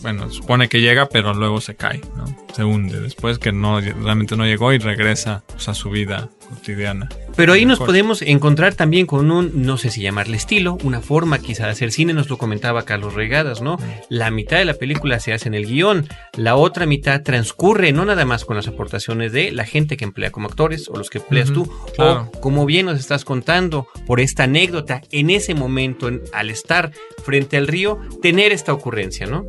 bueno, 0.02 0.30
supone 0.30 0.68
que 0.68 0.80
llega, 0.80 1.10
pero 1.10 1.34
luego 1.34 1.60
se 1.60 1.76
cae, 1.76 2.00
¿no? 2.16 2.25
Se 2.54 2.64
hunde 2.64 3.00
después 3.00 3.38
que 3.38 3.52
no 3.52 3.80
realmente 3.80 4.37
no 4.37 4.46
llegó 4.46 4.72
y 4.72 4.78
regresa 4.78 5.44
pues, 5.46 5.68
a 5.68 5.75
su 5.75 5.90
vida 5.90 6.30
cotidiana. 6.49 7.08
Pero 7.40 7.54
ahí 7.54 7.64
nos 7.64 7.78
podemos 7.78 8.20
encontrar 8.20 8.75
también 8.75 9.06
con 9.06 9.30
un, 9.30 9.62
no 9.64 9.78
sé 9.78 9.88
si 9.88 10.02
llamarle 10.02 10.37
estilo, 10.37 10.76
una 10.85 11.00
forma 11.00 11.38
quizá 11.38 11.64
de 11.64 11.70
hacer 11.70 11.90
cine, 11.90 12.12
nos 12.12 12.28
lo 12.28 12.37
comentaba 12.37 12.82
Carlos 12.82 13.14
Regadas, 13.14 13.62
¿no? 13.62 13.78
La 14.11 14.30
mitad 14.30 14.59
de 14.59 14.66
la 14.66 14.75
película 14.75 15.18
se 15.20 15.32
hace 15.32 15.49
en 15.49 15.54
el 15.54 15.64
guion, 15.64 16.06
la 16.37 16.56
otra 16.56 16.85
mitad 16.85 17.23
transcurre 17.23 17.92
no 17.92 18.04
nada 18.04 18.26
más 18.26 18.44
con 18.44 18.56
las 18.56 18.68
aportaciones 18.68 19.32
de 19.32 19.52
la 19.52 19.64
gente 19.64 19.97
que 19.97 20.04
emplea 20.04 20.30
como 20.30 20.49
actores 20.49 20.87
o 20.90 20.99
los 20.99 21.09
que 21.09 21.16
empleas 21.16 21.50
tú, 21.50 21.66
o 21.97 22.30
como 22.42 22.66
bien 22.66 22.85
nos 22.85 23.00
estás 23.00 23.25
contando 23.25 23.87
por 24.06 24.20
esta 24.20 24.44
anécdota, 24.44 25.00
en 25.11 25.30
ese 25.30 25.54
momento, 25.54 26.11
al 26.35 26.50
estar 26.50 26.92
frente 27.25 27.56
al 27.56 27.68
río, 27.68 28.00
tener 28.20 28.52
esta 28.52 28.75
ocurrencia, 28.75 29.26
¿no? 29.26 29.47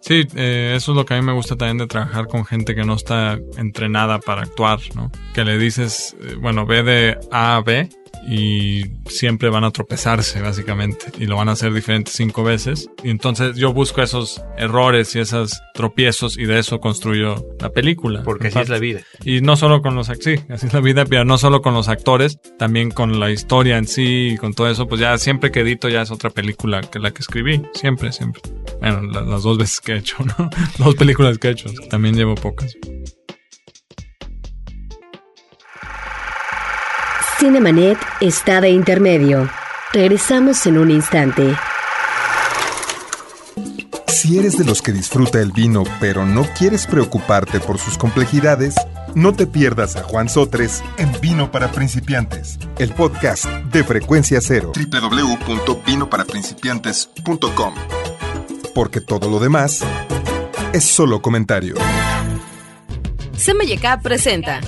Sí, 0.00 0.26
eh, 0.34 0.72
eso 0.74 0.92
es 0.92 0.96
lo 0.96 1.04
que 1.04 1.12
a 1.12 1.20
mí 1.20 1.26
me 1.26 1.34
gusta 1.34 1.56
también 1.56 1.76
de 1.76 1.88
trabajar 1.88 2.26
con 2.26 2.46
gente 2.46 2.74
que 2.74 2.84
no 2.84 2.94
está 2.94 3.38
entrenada 3.58 4.18
para 4.18 4.44
actuar, 4.44 4.78
¿no? 4.94 5.12
Que 5.34 5.44
le 5.44 5.58
dices, 5.58 6.16
eh, 6.22 6.36
bueno, 6.40 6.64
ve 6.64 6.82
de 6.82 7.17
A 7.30 7.56
a 7.56 7.60
B 7.62 7.88
y 8.26 8.84
siempre 9.06 9.48
van 9.48 9.64
a 9.64 9.70
tropezarse 9.70 10.40
básicamente 10.42 11.06
y 11.18 11.26
lo 11.26 11.36
van 11.36 11.48
a 11.48 11.52
hacer 11.52 11.72
diferentes 11.72 12.14
cinco 12.14 12.44
veces. 12.44 12.90
Y 13.02 13.10
entonces 13.10 13.56
yo 13.56 13.72
busco 13.72 14.02
esos 14.02 14.42
errores 14.56 15.14
y 15.16 15.20
esos 15.20 15.58
tropiezos 15.74 16.36
y 16.36 16.44
de 16.44 16.58
eso 16.58 16.78
construyo 16.80 17.46
la 17.58 17.70
película 17.70 18.22
porque 18.24 18.48
así 18.48 18.58
es 18.58 18.68
la 18.68 18.78
vida. 18.78 19.00
Y 19.24 19.40
no 19.40 19.56
solo 19.56 19.80
con 19.80 19.94
los 19.94 20.08
sí 20.08 20.36
así 20.48 20.66
es 20.66 20.72
la 20.72 20.80
vida 20.80 21.04
pero 21.04 21.24
no 21.24 21.38
solo 21.38 21.62
con 21.62 21.74
los 21.74 21.88
actores 21.88 22.38
también 22.58 22.90
con 22.90 23.18
la 23.20 23.30
historia 23.30 23.78
en 23.78 23.86
sí 23.86 24.30
y 24.32 24.36
con 24.36 24.54
todo 24.54 24.68
eso 24.68 24.88
pues 24.88 25.00
ya 25.00 25.16
siempre 25.18 25.50
que 25.50 25.60
edito 25.60 25.88
ya 25.88 26.02
es 26.02 26.10
otra 26.10 26.30
película 26.30 26.80
que 26.80 26.98
la 26.98 27.12
que 27.12 27.20
escribí 27.20 27.62
siempre 27.72 28.12
siempre. 28.12 28.42
Bueno 28.80 29.02
las 29.02 29.42
dos 29.42 29.56
veces 29.58 29.80
que 29.80 29.92
he 29.92 29.98
hecho 29.98 30.16
no 30.24 30.50
dos 30.78 30.94
películas 30.96 31.38
que 31.38 31.48
he 31.48 31.50
hecho 31.52 31.70
también 31.88 32.14
llevo 32.14 32.34
pocas 32.34 32.76
Cinemanet 37.38 37.98
está 38.20 38.60
de 38.60 38.68
intermedio. 38.70 39.48
Regresamos 39.92 40.66
en 40.66 40.76
un 40.76 40.90
instante. 40.90 41.54
Si 44.08 44.36
eres 44.36 44.58
de 44.58 44.64
los 44.64 44.82
que 44.82 44.90
disfruta 44.90 45.40
el 45.40 45.52
vino 45.52 45.84
pero 46.00 46.26
no 46.26 46.42
quieres 46.58 46.88
preocuparte 46.88 47.60
por 47.60 47.78
sus 47.78 47.96
complejidades, 47.96 48.74
no 49.14 49.34
te 49.34 49.46
pierdas 49.46 49.94
a 49.94 50.02
Juan 50.02 50.28
Sotres 50.28 50.82
en 50.96 51.12
Vino 51.20 51.52
para 51.52 51.70
Principiantes, 51.70 52.58
el 52.76 52.92
podcast 52.92 53.46
de 53.46 53.84
Frecuencia 53.84 54.40
Cero. 54.40 54.72
www.vinoparaprincipiantes.com 54.74 57.74
Porque 58.74 59.00
todo 59.00 59.30
lo 59.30 59.38
demás 59.38 59.84
es 60.72 60.82
solo 60.82 61.22
comentario. 61.22 61.76
CMYK 63.36 64.02
presenta 64.02 64.60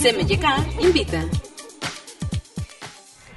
CMYK 0.00 0.44
invita. 0.80 1.24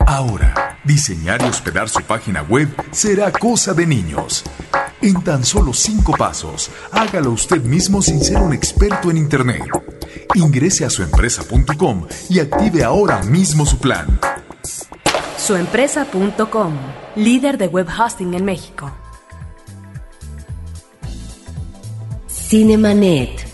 Ahora, 0.05 0.77
diseñar 0.83 1.41
y 1.41 1.45
hospedar 1.45 1.89
su 1.89 2.03
página 2.03 2.43
web 2.43 2.69
será 2.91 3.31
cosa 3.31 3.73
de 3.73 3.87
niños. 3.87 4.43
En 5.01 5.19
tan 5.23 5.43
solo 5.43 5.73
cinco 5.73 6.13
pasos, 6.15 6.69
hágalo 6.91 7.31
usted 7.31 7.63
mismo 7.63 8.03
sin 8.03 8.21
ser 8.21 8.37
un 8.37 8.53
experto 8.53 9.09
en 9.09 9.17
Internet. 9.17 9.63
Ingrese 10.35 10.85
a 10.85 10.91
suempresa.com 10.91 12.05
y 12.29 12.39
active 12.39 12.83
ahora 12.83 13.23
mismo 13.23 13.65
su 13.65 13.79
plan. 13.79 14.19
Suempresa.com, 15.37 16.73
líder 17.15 17.57
de 17.57 17.67
web 17.67 17.87
hosting 17.87 18.35
en 18.35 18.45
México. 18.45 18.91
Cinemanet. 22.27 23.47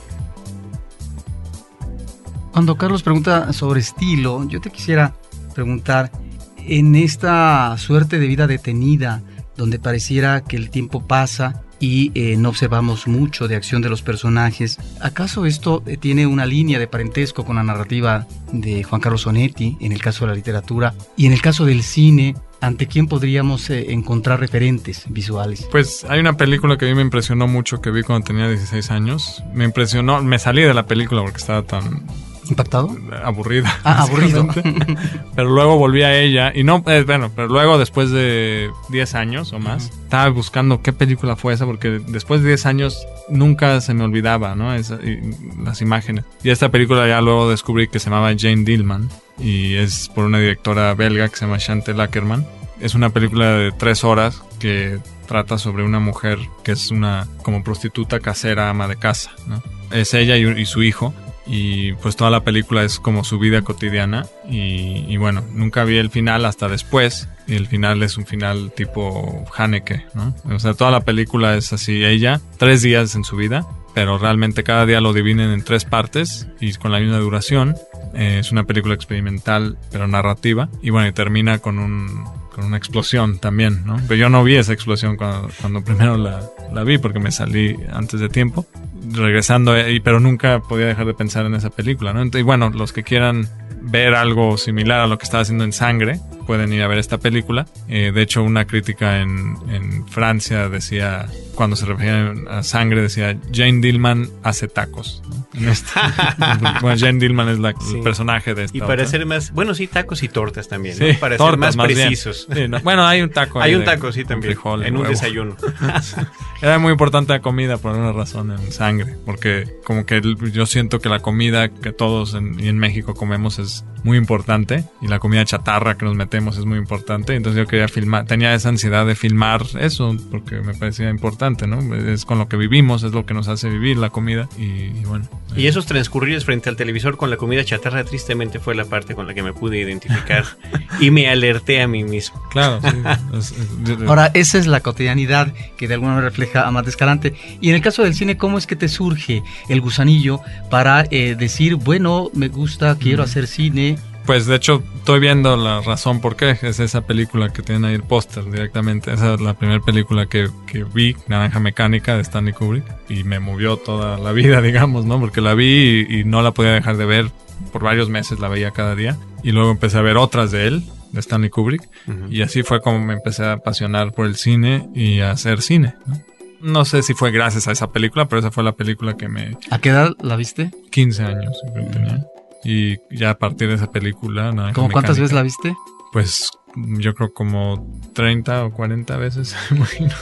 Cuando 2.52 2.76
Carlos 2.76 3.04
pregunta 3.04 3.54
sobre 3.54 3.80
estilo, 3.80 4.46
yo 4.50 4.60
te 4.60 4.70
quisiera 4.70 5.16
preguntar, 5.54 6.12
en 6.58 6.96
esta 6.96 7.78
suerte 7.78 8.20
de 8.20 8.28
vida 8.28 8.48
detenida, 8.48 9.24
donde 9.58 9.80
pareciera 9.80 10.42
que 10.42 10.56
el 10.56 10.70
tiempo 10.70 11.06
pasa 11.06 11.64
y 11.80 12.12
eh, 12.16 12.38
no 12.38 12.50
observamos 12.50 13.08
mucho 13.08 13.48
de 13.48 13.56
acción 13.56 13.82
de 13.82 13.90
los 13.90 14.02
personajes. 14.02 14.80
¿Acaso 15.02 15.46
esto 15.46 15.84
eh, 15.86 15.98
tiene 15.98 16.26
una 16.26 16.46
línea 16.46 16.80
de 16.80 16.88
parentesco 16.88 17.46
con 17.46 17.58
la 17.58 17.64
narrativa 17.64 18.28
de 18.52 18.84
Juan 18.84 19.02
Carlos 19.02 19.22
Sonetti, 19.22 19.78
en 19.80 19.92
el 19.92 20.02
caso 20.02 20.26
de 20.26 20.32
la 20.32 20.36
literatura, 20.36 20.94
y 21.16 21.26
en 21.26 21.34
el 21.34 21.42
caso 21.42 21.66
del 21.66 21.84
cine? 21.84 22.36
¿Ante 22.60 22.88
quién 22.88 23.08
podríamos 23.08 23.70
eh, 23.70 23.92
encontrar 23.92 24.40
referentes 24.40 25.06
visuales? 25.10 25.68
Pues 25.72 26.06
hay 26.10 26.20
una 26.20 26.38
película 26.38 26.76
que 26.78 26.86
a 26.86 26.88
mí 26.88 26.96
me 26.96 27.04
impresionó 27.04 27.48
mucho 27.48 27.82
que 27.82 27.92
vi 27.92 28.02
cuando 28.02 28.26
tenía 28.26 28.48
16 28.48 28.90
años. 28.90 29.44
Me 29.54 29.64
impresionó, 29.64 30.24
me 30.24 30.40
salí 30.40 30.64
de 30.64 30.74
la 30.74 30.88
película 30.88 31.22
porque 31.22 31.38
estaba 31.38 31.62
tan 31.62 32.08
¿Impactado? 32.50 32.96
aburrida. 33.24 33.74
Ah, 33.84 34.04
aburrido. 34.04 34.48
pero 35.36 35.50
luego 35.50 35.78
volví 35.78 36.04
a 36.04 36.16
ella 36.18 36.52
y 36.56 36.64
no, 36.64 36.84
eh, 36.88 37.04
bueno, 37.06 37.32
pero 37.36 37.48
luego 37.48 37.78
después 37.78 38.12
de 38.12 38.70
10 38.90 39.16
años 39.16 39.54
o 39.54 39.60
más, 39.60 39.86
estaba 40.04 40.30
buscando 40.30 40.82
qué 40.82 40.94
película 40.94 41.36
fue 41.36 41.54
esa 41.54 41.66
porque 41.66 42.00
después 42.08 42.42
de 42.42 42.50
10 42.50 42.66
años 42.66 43.06
nunca 43.30 43.82
se 43.82 43.94
me 43.94 44.04
olvidaba, 44.04 44.56
¿no? 44.56 44.74
Esa- 44.74 44.96
y 45.04 45.20
las 45.64 45.82
imágenes. 45.82 46.26
Y 46.44 46.50
esta 46.50 46.70
película 46.70 47.08
ya 47.08 47.22
luego 47.22 47.50
descubrí 47.50 47.88
que 47.88 48.00
se 48.00 48.10
llamaba 48.10 48.32
Jane 48.38 48.64
Dillman 48.64 49.10
y 49.40 49.76
es 49.76 50.10
por 50.14 50.26
una 50.26 50.40
directora 50.40 50.94
belga 50.94 51.28
que 51.30 51.36
se 51.36 51.46
llama 51.46 51.58
Chantal 51.58 52.00
Ackerman. 52.02 52.46
Es 52.80 52.94
una 52.96 53.10
película 53.10 53.52
de 53.54 53.72
tres 53.72 54.04
horas 54.04 54.44
que 54.60 55.00
trata 55.28 55.58
sobre 55.58 55.84
una 55.84 56.00
mujer 56.00 56.40
que 56.64 56.72
es 56.72 56.90
una 56.92 57.28
como 57.44 57.64
prostituta 57.64 58.20
casera, 58.20 58.70
ama 58.70 58.88
de 58.88 58.96
casa, 58.96 59.32
¿no? 59.48 59.62
Es 59.92 60.14
ella 60.14 60.38
y, 60.38 60.46
y 60.62 60.66
su 60.66 60.84
hijo 60.84 61.14
y 61.48 61.94
pues 61.94 62.16
toda 62.16 62.30
la 62.30 62.44
película 62.44 62.84
es 62.84 63.00
como 63.00 63.24
su 63.24 63.40
vida 63.40 63.62
cotidiana 63.62 64.26
y, 64.50 65.06
y 65.08 65.18
bueno, 65.18 65.44
nunca 65.54 65.84
vi 65.84 65.98
el 65.98 66.10
final 66.10 66.46
hasta 66.46 66.68
después 66.68 67.30
y 67.48 67.56
el 67.56 67.68
final 67.68 68.04
es 68.04 68.18
un 68.18 68.26
final 68.26 68.72
tipo 68.76 69.46
Haneke, 69.56 70.06
¿no? 70.14 70.36
O 70.54 70.60
sea, 70.60 70.74
toda 70.74 70.92
la 70.92 71.02
película 71.02 71.56
es 71.56 71.72
así, 71.72 72.04
ella, 72.04 72.42
tres 72.58 72.82
días 72.82 73.16
en 73.16 73.24
su 73.24 73.38
vida, 73.38 73.66
pero 73.94 74.18
realmente 74.18 74.64
cada 74.64 74.86
día 74.86 75.02
lo 75.02 75.14
dividen 75.14 75.52
en 75.52 75.64
tres 75.64 75.86
partes 75.86 76.48
y 76.60 76.74
con 76.74 76.92
la 76.92 77.00
misma 77.00 77.18
duración. 77.18 77.76
Eh, 78.14 78.38
es 78.40 78.52
una 78.52 78.64
película 78.64 78.94
experimental 78.94 79.78
pero 79.92 80.08
narrativa 80.08 80.70
y 80.82 80.90
bueno, 80.90 81.08
y 81.08 81.14
termina 81.14 81.60
con 81.60 81.80
un 81.80 82.26
con 82.54 82.66
una 82.66 82.78
explosión 82.78 83.38
también, 83.38 83.86
¿no? 83.86 83.98
Pero 84.08 84.16
yo 84.16 84.30
no 84.30 84.44
vi 84.44 84.56
esa 84.56 84.74
explosión 84.74 85.16
cuando, 85.16 85.48
cuando 85.62 85.84
primero 85.84 86.18
la, 86.18 86.42
la 86.74 86.84
vi 86.84 86.98
porque 86.98 87.20
me 87.20 87.32
salí 87.32 87.76
antes 87.92 88.20
de 88.20 88.30
tiempo 88.30 88.66
regresando 89.12 89.74
ahí, 89.74 90.00
pero 90.00 90.20
nunca 90.20 90.60
podía 90.60 90.88
dejar 90.88 91.06
de 91.06 91.14
pensar 91.14 91.46
en 91.46 91.56
esa 91.56 91.70
película, 91.70 92.14
¿no? 92.14 92.22
Entonces, 92.22 92.42
y 92.42 92.44
bueno, 92.44 92.70
los 92.70 92.94
que 92.94 93.04
quieran 93.04 93.48
ver 93.82 94.16
algo 94.16 94.58
similar 94.58 95.00
a 95.00 95.08
lo 95.08 95.18
que 95.18 95.24
estaba 95.24 95.42
haciendo 95.42 95.64
en 95.64 95.74
Sangre, 95.74 96.20
pueden 96.46 96.74
ir 96.74 96.82
a 96.82 96.88
ver 96.88 96.98
esta 96.98 97.18
película. 97.18 97.66
Eh, 97.88 98.12
de 98.14 98.22
hecho, 98.22 98.44
una 98.44 98.66
crítica 98.66 99.22
en, 99.22 99.56
en 99.70 100.08
Francia 100.08 100.70
decía, 100.70 101.28
cuando 101.58 101.76
se 101.76 101.86
refería 101.86 102.34
a 102.50 102.64
Sangre, 102.64 103.02
decía, 103.02 103.38
Jane 103.52 103.82
Dillman 103.82 104.30
hace 104.44 104.68
tacos. 104.70 105.22
¿no? 105.54 105.72
Esta- 105.72 106.78
bueno, 106.82 106.98
Jane 106.98 107.20
Dillman 107.20 107.50
es 107.50 107.60
la, 107.60 107.74
Sí. 107.80 107.96
el 107.98 108.02
personaje 108.04 108.54
de 108.54 108.64
esta 108.66 108.78
Y 108.78 108.80
para 108.80 108.94
otra. 108.94 109.06
ser 109.08 109.26
más, 109.26 109.52
bueno, 109.52 109.74
sí, 109.74 109.88
tacos 109.88 110.22
y 110.24 110.30
tortas 110.30 110.68
también, 110.70 110.98
¿no? 110.98 111.06
Sí, 111.08 111.14
para 111.20 111.36
tortas, 111.36 111.74
ser 111.74 111.78
más, 111.78 111.88
precisos. 111.88 112.48
Sí, 112.54 112.68
no, 112.70 112.80
Bueno, 112.82 113.06
hay 113.06 113.22
un 113.22 113.30
taco. 113.32 113.60
Hay 113.68 113.76
un 113.76 113.84
taco, 113.84 114.12
sí, 114.12 114.24
también, 114.24 114.54
frijol 114.54 114.84
en 114.86 114.94
un 114.96 115.02
huevo. 115.02 115.10
desayuno. 115.12 115.58
Era 116.62 116.80
muy 116.80 116.92
importante 116.92 117.34
la 117.34 117.42
comida 117.42 117.78
por 117.78 117.92
alguna 117.92 118.12
razón 118.14 118.52
en 118.52 118.72
sangre, 118.72 119.16
porque 119.26 119.66
como 119.84 120.06
que 120.06 120.18
el- 120.18 120.38
yo 120.52 120.66
siento 120.66 121.00
que 121.00 121.10
la 121.10 121.20
comida 121.20 121.70
que 121.70 121.92
todos 121.92 122.34
en, 122.36 122.60
y 122.60 122.68
en 122.68 122.78
México 122.78 123.14
comemos 123.14 123.60
es 123.60 123.84
muy 124.04 124.18
importante 124.18 124.86
y 125.02 125.08
la 125.08 125.20
comida 125.20 125.44
chatarra 125.44 125.98
que 125.98 126.06
nos 126.06 126.16
metemos 126.16 126.58
es 126.58 126.66
muy 126.66 126.78
importante. 126.78 127.36
Entonces 127.36 127.62
yo 127.64 127.68
quería 127.68 127.88
filmar, 127.88 128.26
tenía 128.26 128.54
esa 128.54 128.70
ansiedad 128.70 129.06
de 129.06 129.16
filmar 129.16 129.64
eso 129.80 130.16
porque 130.32 130.62
me 130.62 130.74
parecía 130.74 131.10
importante, 131.10 131.47
¿no? 131.68 131.96
Es 131.96 132.26
con 132.26 132.38
lo 132.40 132.50
que 132.50 132.58
vivimos, 132.58 133.04
es 133.04 133.14
lo 133.14 133.26
que 133.26 133.34
nos 133.34 133.48
hace 133.48 133.70
vivir 133.70 133.98
la 133.98 134.10
comida 134.10 134.50
y, 134.58 134.64
y 134.64 135.04
bueno. 135.06 135.26
Y 135.56 135.68
esos 135.68 135.86
transcurridos 135.86 136.44
frente 136.46 136.70
al 136.70 136.76
televisor 136.76 137.16
con 137.18 137.30
la 137.30 137.38
comida 137.38 137.64
chatarra 137.64 138.04
tristemente 138.04 138.60
fue 138.60 138.76
la 138.76 138.86
parte 138.86 139.16
con 139.16 139.26
la 139.28 139.34
que 139.34 139.42
me 139.44 139.54
pude 139.54 139.80
identificar 139.80 140.44
y 141.00 141.10
me 141.12 141.28
alerté 141.30 141.82
a 141.82 141.88
mí 141.88 142.04
mismo. 142.04 142.42
Claro, 142.52 142.80
sí. 142.82 142.98
es- 143.38 143.52
es- 143.52 144.08
Ahora, 144.08 144.30
esa 144.34 144.58
es 144.58 144.68
la 144.68 144.82
cotidianidad 144.82 145.54
que 145.78 145.88
de 145.88 145.94
alguna 145.94 146.12
manera 146.14 146.30
refleja 146.30 146.68
Amate 146.68 146.90
Escalante. 146.90 147.34
Y 147.62 147.70
en 147.70 147.76
el 147.76 147.82
caso 147.82 148.04
del 148.04 148.14
cine, 148.14 148.38
¿cómo 148.38 148.58
es 148.58 148.68
que 148.68 148.76
te 148.76 148.88
surge 148.90 149.44
el 149.70 149.82
gusanillo 149.82 150.42
para 150.70 151.06
eh, 151.12 151.36
decir, 151.40 151.76
bueno, 151.76 152.30
me 152.34 152.50
gusta, 152.50 152.96
quiero 152.98 153.24
hacer 153.24 153.48
cine? 153.48 153.98
Pues 154.28 154.46
de 154.46 154.58
hecho 154.58 154.84
estoy 154.98 155.22
viendo 155.22 155.56
la 155.56 155.80
razón 155.80 156.20
por 156.20 156.36
qué. 156.36 156.58
Es 156.62 156.82
esa 156.82 157.08
película 157.08 157.48
que 157.54 157.62
tiene 157.62 157.88
ahí 157.88 157.96
el 157.96 158.04
póster 158.04 158.44
directamente. 158.52 159.14
Esa 159.14 159.36
es 159.36 159.42
la 159.42 159.54
primera 159.54 159.80
película 159.80 160.26
que, 160.26 160.50
que 160.70 160.84
vi, 160.84 161.16
Naranja 161.30 161.62
Mecánica 161.62 162.18
de 162.18 162.24
Stanley 162.24 162.54
Kubrick. 162.54 162.84
Y 163.08 163.24
me 163.24 163.40
movió 163.40 163.78
toda 163.78 164.18
la 164.18 164.34
vida, 164.34 164.62
digamos, 164.62 165.06
¿no? 165.06 165.18
Porque 165.18 165.40
la 165.40 165.54
vi 165.54 166.06
y, 166.10 166.20
y 166.20 166.24
no 166.26 166.42
la 166.42 166.52
podía 166.52 166.74
dejar 166.74 166.98
de 166.98 167.06
ver. 167.06 167.32
Por 167.72 167.84
varios 167.84 168.10
meses 168.10 168.40
la 168.40 168.50
veía 168.50 168.72
cada 168.72 168.96
día. 168.96 169.18
Y 169.44 169.54
luego 169.54 169.72
empecé 169.72 169.98
a 169.98 170.02
ver 170.02 170.18
otras 170.18 170.52
de 170.52 170.68
él, 170.68 170.84
de 171.14 171.22
Stanley 171.22 171.50
Kubrick. 171.50 171.88
Y 172.30 172.42
así 172.42 172.64
fue 172.64 172.82
como 172.82 173.00
me 173.00 173.14
empecé 173.14 173.46
a 173.46 173.54
apasionar 173.54 174.12
por 174.12 174.26
el 174.26 174.36
cine 174.36 174.90
y 174.94 175.22
a 175.22 175.32
hacer 175.32 175.62
cine. 175.62 175.96
¿no? 176.06 176.22
No 176.60 176.86
sé 176.86 177.02
si 177.02 177.14
fue 177.14 177.32
gracias 177.32 177.68
a 177.70 177.72
esa 177.72 177.92
película, 177.92 178.28
pero 178.28 178.40
esa 178.40 178.52
fue 178.52 178.64
la 178.64 178.74
película 178.74 179.16
que 179.16 179.30
me, 179.30 179.58
¿A 179.70 179.80
qué 179.80 179.90
edad 179.90 180.12
la 180.22 180.36
viste? 180.36 180.72
15 180.92 181.24
años 181.24 181.58
creo 181.74 181.86
que 181.86 181.94
tenía. 181.94 182.26
Y 182.64 182.98
ya 183.12 183.32
a 183.32 183.38
partir 183.38 183.70
de 183.70 183.76
esa 183.76 183.92
película... 183.92 184.52
Naranja 184.52 184.74
¿Cómo 184.74 184.90
cuántas 184.90 185.20
veces 185.20 185.34
la 185.34 185.44
viste? 185.44 185.76
Pues 186.12 186.52
yo 186.76 187.14
creo 187.14 187.34
como 187.34 187.88
30 188.14 188.66
o 188.66 188.72
40 188.72 189.18
veces, 189.18 189.56
me 189.72 189.78
imagino. 189.78 190.14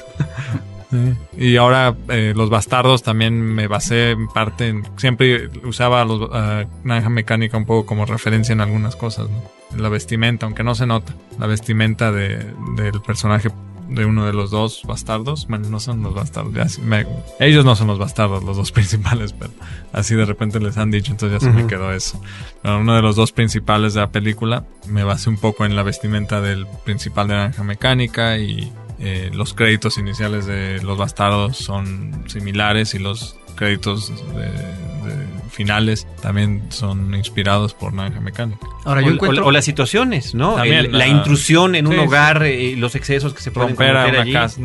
Sí. 0.92 1.14
Y 1.38 1.58
ahora 1.58 1.96
eh, 2.10 2.34
Los 2.36 2.50
Bastardos 2.50 3.04
también 3.04 3.42
me 3.42 3.68
basé 3.68 4.12
en 4.12 4.28
parte 4.28 4.68
en... 4.68 4.84
Siempre 4.98 5.50
usaba 5.64 6.06
los, 6.06 6.30
a 6.32 6.66
Naranja 6.84 7.10
Mecánica 7.10 7.58
un 7.58 7.66
poco 7.66 7.86
como 7.86 8.06
referencia 8.06 8.54
en 8.54 8.62
algunas 8.62 8.96
cosas, 8.96 9.30
¿no? 9.30 9.44
La 9.82 9.90
vestimenta, 9.90 10.46
aunque 10.46 10.64
no 10.64 10.76
se 10.76 10.86
nota. 10.86 11.14
La 11.40 11.48
vestimenta 11.48 12.12
de, 12.12 12.46
del 12.78 13.02
personaje 13.02 13.50
de 13.90 14.06
uno 14.06 14.26
de 14.26 14.34
los 14.34 14.52
dos 14.52 14.82
bastardos. 14.86 15.48
Bueno, 15.48 15.70
no 15.70 15.80
son 15.80 16.02
los 16.04 16.14
bastardos. 16.14 16.54
ya 16.54 16.68
sí 16.68 16.82
me- 16.82 17.06
ellos 17.40 17.66
no 17.66 17.76
son 17.76 17.88
los 17.88 18.00
bastardos, 18.00 18.44
los 18.44 18.58
dos 18.58 18.72
principales, 18.74 19.34
pero 19.34 19.52
así 19.94 20.16
de 20.16 20.26
repente 20.26 20.60
les 20.60 20.78
han 20.78 20.92
dicho, 20.92 21.12
entonces 21.12 21.42
ya 21.42 21.48
se 21.48 21.54
me 21.54 21.68
quedó 21.68 21.92
eso. 21.92 22.22
Pero 22.62 22.80
uno 22.80 22.96
de 22.96 23.02
los 23.02 23.16
dos 23.16 23.32
principales 23.32 23.94
de 23.94 24.02
la 24.02 24.12
película 24.12 24.66
me 24.88 25.04
basé 25.04 25.30
un 25.30 25.38
poco 25.38 25.66
en 25.66 25.76
la 25.76 25.84
vestimenta 25.84 26.42
del 26.42 26.66
principal 26.84 27.28
de 27.28 27.34
Naranja 27.36 27.64
Mecánica 27.64 28.38
y 28.38 28.72
eh, 29.00 29.30
los 29.34 29.54
créditos 29.54 29.98
iniciales 29.98 30.46
de 30.46 30.82
Los 30.82 30.98
Bastardos 30.98 31.58
son 31.58 32.24
similares 32.28 32.94
y 32.96 33.00
los 33.00 33.36
créditos 33.56 34.10
de, 34.34 34.44
de 34.44 35.36
finales 35.56 36.06
también 36.22 36.64
son 36.70 37.16
inspirados 37.16 37.74
por 37.74 37.94
Naranja 37.94 38.20
Mecánica. 38.20 38.68
Ahora 38.84 39.02
yo 39.02 39.08
o, 39.08 39.12
encuentro... 39.12 39.46
o, 39.46 39.52
las 39.52 39.66
situaciones, 39.66 40.36
¿no? 40.36 40.58
la, 40.64 41.08
intrusión 41.08 41.76
en 41.76 41.88
un 41.88 41.98
hogar, 41.98 42.44
eh, 42.44 42.76
los 42.78 42.96
excesos 42.96 43.34
que 43.34 43.42
se 43.42 43.52
pueden 43.52 43.70
romper 43.70 43.98
a 43.98 44.08
una 44.08 44.32
casa, 44.32 44.62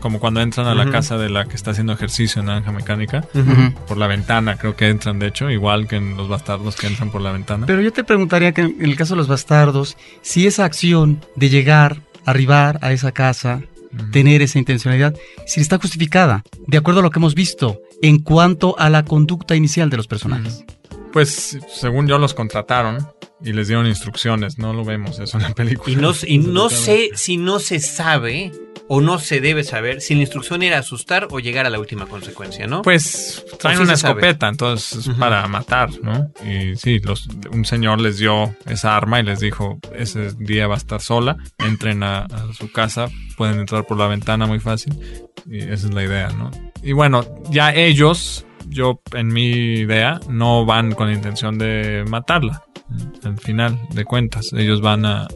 como 0.00 0.20
cuando 0.20 0.40
entran 0.40 0.66
a 0.66 0.74
la 0.74 0.90
casa 0.90 1.18
de 1.18 1.30
la 1.30 1.46
que 1.46 1.56
está 1.56 1.72
haciendo 1.72 1.92
ejercicio 1.92 2.40
en 2.40 2.46
Naranja 2.46 2.70
Mecánica, 2.70 3.24
por 3.88 3.96
la 3.96 4.06
ventana, 4.06 4.56
creo 4.56 4.76
que 4.76 4.88
entran, 4.88 5.18
de 5.18 5.28
hecho, 5.28 5.50
igual 5.50 5.88
que 5.88 5.96
en 5.96 6.16
los 6.16 6.28
bastardos 6.28 6.76
que 6.76 6.86
entran 6.86 7.10
por 7.10 7.22
la 7.22 7.32
ventana. 7.32 7.66
Pero 7.66 7.80
yo 7.80 7.92
te 7.92 8.04
preguntaría 8.04 8.52
que 8.52 8.60
en 8.60 8.76
el 8.84 8.96
caso 8.96 9.14
de 9.14 9.18
los 9.18 9.28
bastardos, 9.28 9.96
si 10.20 10.46
esa 10.46 10.64
acción 10.64 11.24
de 11.34 11.48
llegar, 11.48 12.02
arribar 12.26 12.78
a 12.82 12.92
esa 12.92 13.12
casa, 13.12 13.62
tener 14.12 14.42
esa 14.42 14.58
intencionalidad, 14.58 15.14
si 15.46 15.60
está 15.60 15.78
justificada, 15.78 16.44
de 16.66 16.76
acuerdo 16.76 17.00
a 17.00 17.02
lo 17.02 17.10
que 17.10 17.18
hemos 17.18 17.34
visto, 17.34 17.80
en 18.02 18.18
cuanto 18.18 18.78
a 18.78 18.90
la 18.90 19.04
conducta 19.04 19.56
inicial 19.56 19.90
de 19.90 19.96
los 19.96 20.06
personajes. 20.06 20.64
Pues 21.12 21.58
según 21.68 22.06
yo 22.06 22.18
los 22.18 22.34
contrataron 22.34 23.08
y 23.42 23.52
les 23.52 23.68
dieron 23.68 23.86
instrucciones, 23.86 24.58
no 24.58 24.72
lo 24.72 24.84
vemos 24.84 25.18
eso 25.18 25.38
en 25.38 25.44
la 25.44 25.54
película. 25.54 25.92
Y 25.92 25.96
no, 25.96 26.12
y 26.26 26.38
no 26.52 26.70
sé 26.70 27.10
si 27.14 27.36
no 27.36 27.58
se 27.58 27.80
sabe 27.80 28.52
o 28.88 29.00
no 29.00 29.18
se 29.18 29.40
debe 29.40 29.64
saber 29.64 30.00
si 30.00 30.14
la 30.14 30.22
instrucción 30.22 30.62
era 30.62 30.78
asustar 30.78 31.28
o 31.30 31.40
llegar 31.40 31.66
a 31.66 31.70
la 31.70 31.78
última 31.78 32.06
consecuencia, 32.06 32.66
¿no? 32.66 32.82
Pues 32.82 33.44
traen 33.58 33.80
una 33.80 33.92
escopeta, 33.92 34.48
entonces 34.48 35.10
para 35.18 35.46
matar, 35.46 35.90
¿no? 36.02 36.32
Y 36.44 36.74
sí, 36.76 36.98
los, 37.00 37.28
un 37.52 37.64
señor 37.66 38.00
les 38.00 38.18
dio 38.18 38.54
esa 38.66 38.96
arma 38.96 39.20
y 39.20 39.24
les 39.24 39.40
dijo, 39.40 39.78
ese 39.94 40.32
día 40.38 40.66
va 40.66 40.74
a 40.74 40.78
estar 40.78 41.02
sola, 41.02 41.36
entren 41.58 42.02
a, 42.02 42.20
a 42.24 42.52
su 42.54 42.72
casa, 42.72 43.08
pueden 43.36 43.60
entrar 43.60 43.86
por 43.86 43.98
la 43.98 44.08
ventana 44.08 44.46
muy 44.46 44.58
fácil 44.58 44.98
y 45.46 45.58
esa 45.58 45.86
es 45.86 45.94
la 45.94 46.04
idea, 46.04 46.30
¿no? 46.30 46.50
Y 46.82 46.92
bueno, 46.92 47.24
ya 47.50 47.74
ellos 47.74 48.46
yo 48.68 49.00
en 49.12 49.28
mi 49.28 49.50
idea 49.50 50.20
no 50.28 50.64
van 50.64 50.92
con 50.92 51.08
la 51.08 51.14
intención 51.14 51.58
de 51.58 52.04
matarla 52.08 52.62
al 53.24 53.38
final 53.38 53.78
de 53.94 54.04
cuentas. 54.04 54.52
Ellos 54.52 54.80
van 54.80 55.04
a 55.04 55.28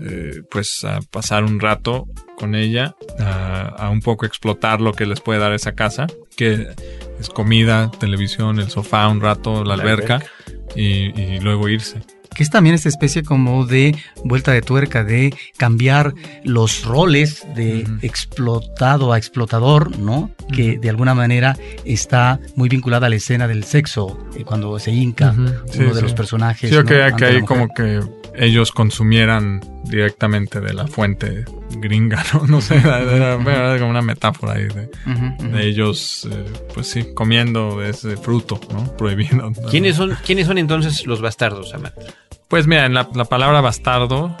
eh, 0.00 0.42
pues 0.50 0.84
a 0.84 1.00
pasar 1.10 1.44
un 1.44 1.58
rato 1.60 2.06
con 2.36 2.54
ella 2.54 2.94
a, 3.18 3.90
un 3.90 4.00
poco 4.00 4.26
explotar 4.26 4.80
lo 4.80 4.92
que 4.92 5.06
les 5.06 5.20
puede 5.20 5.40
dar 5.40 5.52
esa 5.52 5.72
casa 5.72 6.06
que 6.36 6.68
es 7.18 7.28
comida 7.30 7.90
televisión 7.98 8.60
el 8.60 8.70
sofá 8.70 9.08
un 9.08 9.20
rato 9.20 9.64
la, 9.64 9.74
alberca, 9.74 10.22
y 10.76 11.40
luego 11.40 11.68
irse 11.68 12.00
que 12.38 12.44
es 12.44 12.50
también 12.50 12.76
esta 12.76 12.88
especie 12.88 13.24
como 13.24 13.66
de 13.66 13.96
vuelta 14.24 14.52
de 14.52 14.62
tuerca, 14.62 15.02
de 15.02 15.34
cambiar 15.56 16.14
los 16.44 16.84
roles 16.84 17.44
de 17.56 17.84
explotado 18.00 19.12
a 19.12 19.18
explotador, 19.18 19.98
¿no? 19.98 20.30
Que 20.52 20.78
de 20.78 20.88
alguna 20.88 21.16
manera 21.16 21.56
está 21.84 22.38
muy 22.54 22.68
vinculada 22.68 23.08
a 23.08 23.10
la 23.10 23.16
escena 23.16 23.48
del 23.48 23.64
sexo, 23.64 24.16
eh, 24.36 24.44
cuando 24.44 24.78
se 24.78 24.92
hinca 24.92 25.32
uno 25.32 25.94
de 25.94 26.00
los 26.00 26.14
personajes. 26.14 26.70
Sí, 26.70 26.76
que, 26.84 27.12
que 27.16 27.24
ahí 27.24 27.42
como 27.42 27.66
que 27.74 28.02
ellos 28.36 28.70
consumieran 28.70 29.60
directamente 29.82 30.60
de 30.60 30.74
la 30.74 30.86
fuente 30.86 31.44
gringa, 31.80 32.22
¿no? 32.34 32.46
No 32.46 32.60
sé, 32.60 32.76
era, 32.76 33.36
como 33.78 33.90
una 33.90 34.02
metáfora 34.02 34.52
ahí 34.52 34.68
de, 34.68 34.88
ellos, 35.66 36.28
eh, 36.30 36.44
pues 36.72 36.86
sí, 36.86 37.04
comiendo 37.14 37.82
ese 37.82 38.16
fruto, 38.16 38.60
¿no? 38.72 38.96
Prohibido. 38.96 39.50
¿Quiénes 39.72 39.96
son, 39.96 40.16
¿quiénes 40.24 40.46
son 40.46 40.58
entonces 40.58 41.04
los 41.04 41.20
bastardos, 41.20 41.74
Amat? 41.74 41.94
Pues 42.48 42.66
mira, 42.66 42.86
en 42.86 42.94
la, 42.94 43.04
palabra 43.04 43.60
bastardo, 43.60 44.34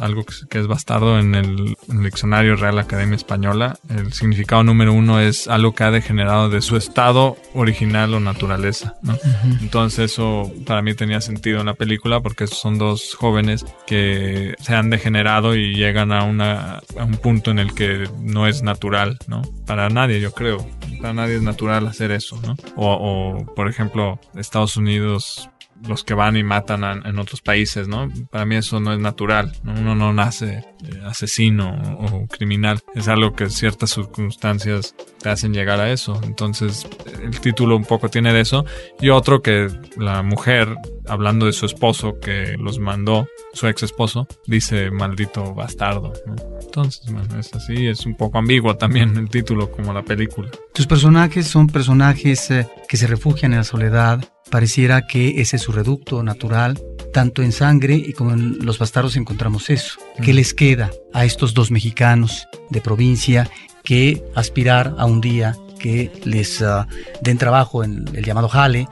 algo 0.00 0.24
que, 0.50 0.58
es 0.58 0.66
bastardo 0.66 1.20
en 1.20 1.36
el, 1.36 1.76
diccionario 1.86 2.56
Real 2.56 2.80
Academia 2.80 3.14
Española, 3.14 3.78
el 3.88 4.12
significado 4.12 4.64
número 4.64 4.92
uno 4.92 5.20
es 5.20 5.46
algo 5.46 5.72
que 5.72 5.84
ha 5.84 5.92
degenerado 5.92 6.48
de 6.48 6.60
su 6.60 6.76
estado 6.76 7.36
original 7.54 8.12
o 8.14 8.18
naturaleza. 8.18 8.96
¿no? 9.02 9.16
Entonces 9.60 10.10
eso 10.10 10.50
para 10.66 10.82
mí 10.82 10.94
tenía 10.94 11.20
sentido 11.20 11.60
en 11.60 11.66
la 11.66 11.74
película 11.74 12.18
porque 12.18 12.48
son 12.48 12.76
dos 12.76 13.14
jóvenes 13.14 13.64
que 13.86 14.56
se 14.58 14.74
han 14.74 14.90
degenerado 14.90 15.54
y 15.54 15.76
llegan 15.76 16.10
a, 16.10 16.24
una, 16.24 16.80
a 16.98 17.04
un 17.04 17.18
punto 17.18 17.52
en 17.52 17.60
el 17.60 17.72
que 17.72 18.08
no 18.18 18.48
es 18.48 18.64
natural, 18.64 19.18
¿no? 19.28 19.42
Para 19.64 19.88
nadie, 19.90 20.20
yo 20.20 20.32
creo. 20.32 20.66
Para 21.00 21.14
nadie 21.14 21.36
es 21.36 21.42
natural 21.42 21.86
hacer 21.86 22.10
eso, 22.10 22.40
¿no? 22.42 22.56
O, 22.74 22.92
o 22.94 23.54
por 23.54 23.68
ejemplo, 23.68 24.18
Estados 24.34 24.76
Unidos 24.76 25.48
los 25.86 26.04
que 26.04 26.14
van 26.14 26.36
y 26.36 26.42
matan 26.42 26.84
en 27.04 27.18
otros 27.18 27.40
países, 27.40 27.88
¿no? 27.88 28.08
Para 28.30 28.44
mí 28.44 28.56
eso 28.56 28.80
no 28.80 28.92
es 28.92 28.98
natural, 28.98 29.52
uno 29.64 29.94
no 29.94 30.12
nace 30.12 30.64
eh, 30.84 31.00
asesino 31.04 31.98
o, 31.98 32.26
criminal, 32.26 32.80
es 32.94 33.08
algo 33.08 33.34
que 33.34 33.50
ciertas 33.50 33.90
circunstancias 33.90 34.94
te 35.20 35.28
hacen 35.28 35.52
llegar 35.52 35.80
a 35.80 35.90
eso, 35.90 36.20
entonces 36.24 36.86
el 37.22 37.40
título 37.40 37.76
un 37.76 37.84
poco 37.84 38.08
tiene 38.08 38.32
de 38.32 38.40
eso. 38.40 38.64
Y 39.00 39.10
otro 39.10 39.42
que 39.42 39.68
la 39.96 40.22
mujer, 40.22 40.76
hablando 41.06 41.46
de 41.46 41.52
su 41.52 41.66
esposo 41.66 42.18
que 42.20 42.56
los 42.58 42.78
mandó, 42.78 43.26
su 43.52 43.66
ex 43.66 43.82
esposo, 43.82 44.26
dice 44.46 44.90
maldito 44.90 45.54
bastardo, 45.54 46.12
¿no? 46.26 46.36
Entonces, 46.60 47.12
bueno, 47.12 47.38
es 47.38 47.52
así, 47.54 47.86
es 47.86 48.06
un 48.06 48.16
poco 48.16 48.38
ambiguo 48.38 48.76
también 48.76 49.16
el 49.16 49.28
título 49.28 49.70
como 49.70 49.92
la 49.92 50.02
película. 50.02 50.50
Tus 50.72 50.86
personajes 50.86 51.46
son 51.46 51.66
personajes 51.66 52.50
eh, 52.50 52.66
que 52.88 52.96
se 52.96 53.06
refugian 53.06 53.52
en 53.52 53.58
la 53.58 53.64
soledad, 53.64 54.24
Pareciera 54.52 55.06
que 55.06 55.40
ese 55.40 55.56
es 55.56 55.62
su 55.62 55.72
reducto 55.72 56.22
natural. 56.22 56.78
Tanto 57.10 57.42
en 57.42 57.52
sangre 57.52 57.94
y 57.94 58.12
como 58.12 58.32
en 58.32 58.58
los 58.64 58.78
bastardos 58.78 59.16
encontramos 59.16 59.70
eso. 59.70 59.98
¿Qué 60.22 60.34
les 60.34 60.52
queda 60.52 60.90
a 61.14 61.24
estos 61.24 61.54
dos 61.54 61.70
mexicanos 61.70 62.46
de 62.68 62.82
provincia 62.82 63.50
que 63.82 64.22
aspirar 64.34 64.94
a 64.98 65.06
un 65.06 65.22
día 65.22 65.56
que 65.82 66.12
les 66.24 66.62
ah, 66.62 66.86
den 67.22 67.38
trabajo 67.38 67.82
en 67.82 68.04
el 68.14 68.24
llamado 68.24 68.48
jale, 68.48 68.88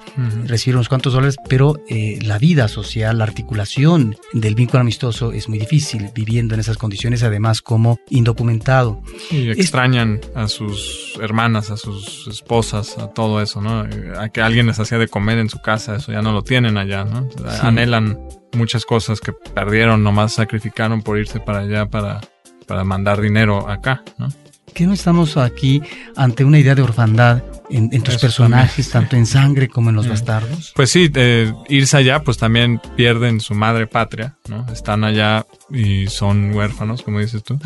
recibir 0.47 0.75
unos 0.75 0.89
cuantos 0.89 1.13
dólares, 1.13 1.37
pero 1.49 1.81
eh, 1.89 2.19
la 2.23 2.37
vida 2.37 2.67
social, 2.67 3.19
la 3.19 3.25
articulación 3.25 4.17
del 4.33 4.57
vínculo 4.57 4.81
amistoso 4.81 5.31
es 5.31 5.49
muy 5.49 5.61
difícil 5.61 6.11
viviendo 6.13 6.55
en 6.55 6.61
esas 6.61 6.77
condiciones, 6.77 7.23
además 7.23 7.63
como 7.63 8.01
indocumentado. 8.09 9.01
Y 9.31 9.51
extrañan 9.51 10.21
a 10.35 10.49
sus 10.49 11.17
hermanas, 11.23 11.71
a 11.71 11.77
sus 11.77 12.27
esposas, 12.27 12.99
a 12.99 13.09
todo 13.09 13.41
eso, 13.41 13.63
¿no? 13.63 13.87
A 14.19 14.29
que 14.31 14.43
alguien 14.43 14.67
les 14.67 14.81
hacía 14.81 14.99
de 14.99 15.07
comer 15.07 15.39
en 15.39 15.49
su 15.49 15.63
casa, 15.63 15.95
eso 15.95 16.11
ya 16.11 16.23
no 16.23 16.33
lo 16.33 16.43
tienen 16.43 16.77
allá, 16.77 17.05
¿no? 17.05 17.29
Anhelan 17.63 18.19
muchas 18.53 18.85
cosas 18.85 19.21
que 19.21 19.33
perdieron, 19.33 20.03
nomás 20.03 20.35
sacrificaron 20.35 21.03
por 21.03 21.21
irse 21.21 21.39
para 21.39 21.61
allá 21.61 21.87
para, 21.87 22.21
para 22.67 22.83
mandar 22.83 23.21
dinero 23.21 23.69
acá, 23.69 24.03
¿no? 24.19 24.29
¿Qué 24.75 24.87
no 24.87 24.93
estamos 24.93 25.37
aquí 25.37 25.83
ante 26.17 26.45
una 26.45 26.59
idea 26.59 26.75
de 26.75 26.83
orfandad 26.83 27.43
en, 27.71 28.03
tus 28.03 28.17
personajes, 28.17 28.91
tanto 28.91 29.17
en 29.17 29.27
sangre 29.27 29.69
como 29.69 29.91
en 29.91 29.97
los 29.97 30.09
bastardos? 30.09 30.73
Pues 30.75 30.91
sí, 30.91 31.11
eh, 31.15 31.53
irse 31.69 31.97
allá, 31.97 32.23
pues 32.23 32.39
también 32.39 32.81
pierden 32.97 33.41
su 33.41 33.55
madre 33.55 33.87
patria, 33.87 34.37
¿no? 34.49 34.67
Están 34.73 35.05
allá 35.05 35.47
y 35.71 36.07
son 36.09 36.55
huérfanos, 36.55 37.03
como 37.03 37.21
dices 37.21 37.43
tú. 37.43 37.59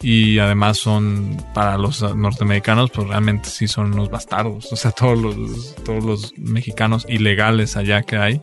Y 0.00 0.38
además 0.38 0.78
son, 0.78 1.36
para 1.54 1.78
los 1.78 2.02
norteamericanos, 2.14 2.90
pues 2.90 3.08
realmente 3.08 3.48
sí 3.48 3.68
son 3.68 3.92
unos 3.94 4.10
bastardos. 4.10 4.72
O 4.72 4.76
sea, 4.76 4.90
todos 4.90 5.18
los, 5.18 5.74
todos 5.84 6.04
los 6.04 6.32
mexicanos 6.36 7.06
ilegales 7.08 7.76
allá 7.76 8.02
que 8.02 8.16
hay, 8.16 8.40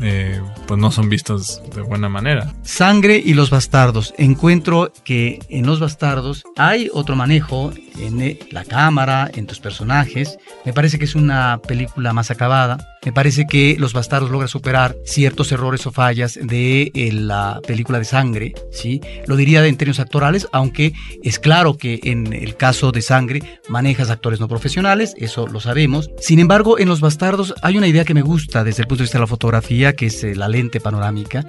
eh, 0.00 0.40
pues 0.66 0.78
no 0.78 0.90
son 0.90 1.08
vistos 1.08 1.62
de 1.74 1.82
buena 1.82 2.08
manera. 2.08 2.52
Sangre 2.62 3.20
y 3.24 3.34
los 3.34 3.50
bastardos. 3.50 4.14
Encuentro 4.18 4.92
que 5.04 5.38
en 5.48 5.66
los 5.66 5.80
bastardos 5.80 6.44
hay 6.56 6.90
otro 6.92 7.16
manejo 7.16 7.72
en 8.00 8.20
eh, 8.20 8.38
la 8.50 8.64
cámara, 8.64 9.30
en 9.34 9.46
tus 9.46 9.60
personajes. 9.60 10.38
Me 10.64 10.72
parece 10.72 10.98
que 10.98 11.04
es 11.04 11.14
una 11.14 11.60
película 11.66 12.12
más 12.12 12.30
acabada. 12.30 12.78
Me 13.04 13.12
parece 13.12 13.46
que 13.46 13.76
Los 13.78 13.92
Bastardos 13.92 14.32
logra 14.32 14.48
superar 14.48 14.96
ciertos 15.04 15.52
errores 15.52 15.86
o 15.86 15.92
fallas 15.92 16.38
de 16.42 16.90
eh, 16.92 17.12
la 17.12 17.60
película 17.64 18.00
de 18.00 18.04
sangre, 18.04 18.54
¿sí? 18.72 19.00
Lo 19.26 19.36
diría 19.36 19.64
en 19.64 19.76
términos 19.76 20.00
actorales, 20.00 20.48
aunque 20.50 20.92
es 21.22 21.38
claro 21.38 21.76
que 21.76 22.00
en 22.02 22.32
el 22.32 22.56
caso 22.56 22.90
de 22.90 23.02
sangre 23.02 23.60
manejas 23.68 24.10
actores 24.10 24.40
no 24.40 24.48
profesionales, 24.48 25.14
eso 25.18 25.46
lo 25.46 25.60
sabemos. 25.60 26.10
Sin 26.18 26.40
embargo, 26.40 26.80
en 26.80 26.88
Los 26.88 27.00
Bastardos 27.00 27.54
hay 27.62 27.78
una 27.78 27.86
idea 27.86 28.04
que 28.04 28.14
me 28.14 28.22
gusta 28.22 28.64
desde 28.64 28.82
el 28.82 28.88
punto 28.88 29.02
de 29.02 29.04
vista 29.04 29.18
de 29.18 29.22
la 29.22 29.28
fotografía, 29.28 29.94
que 29.94 30.06
es 30.06 30.24
eh, 30.24 30.34
la 30.34 30.48
lente 30.48 30.80
panorámica. 30.80 31.46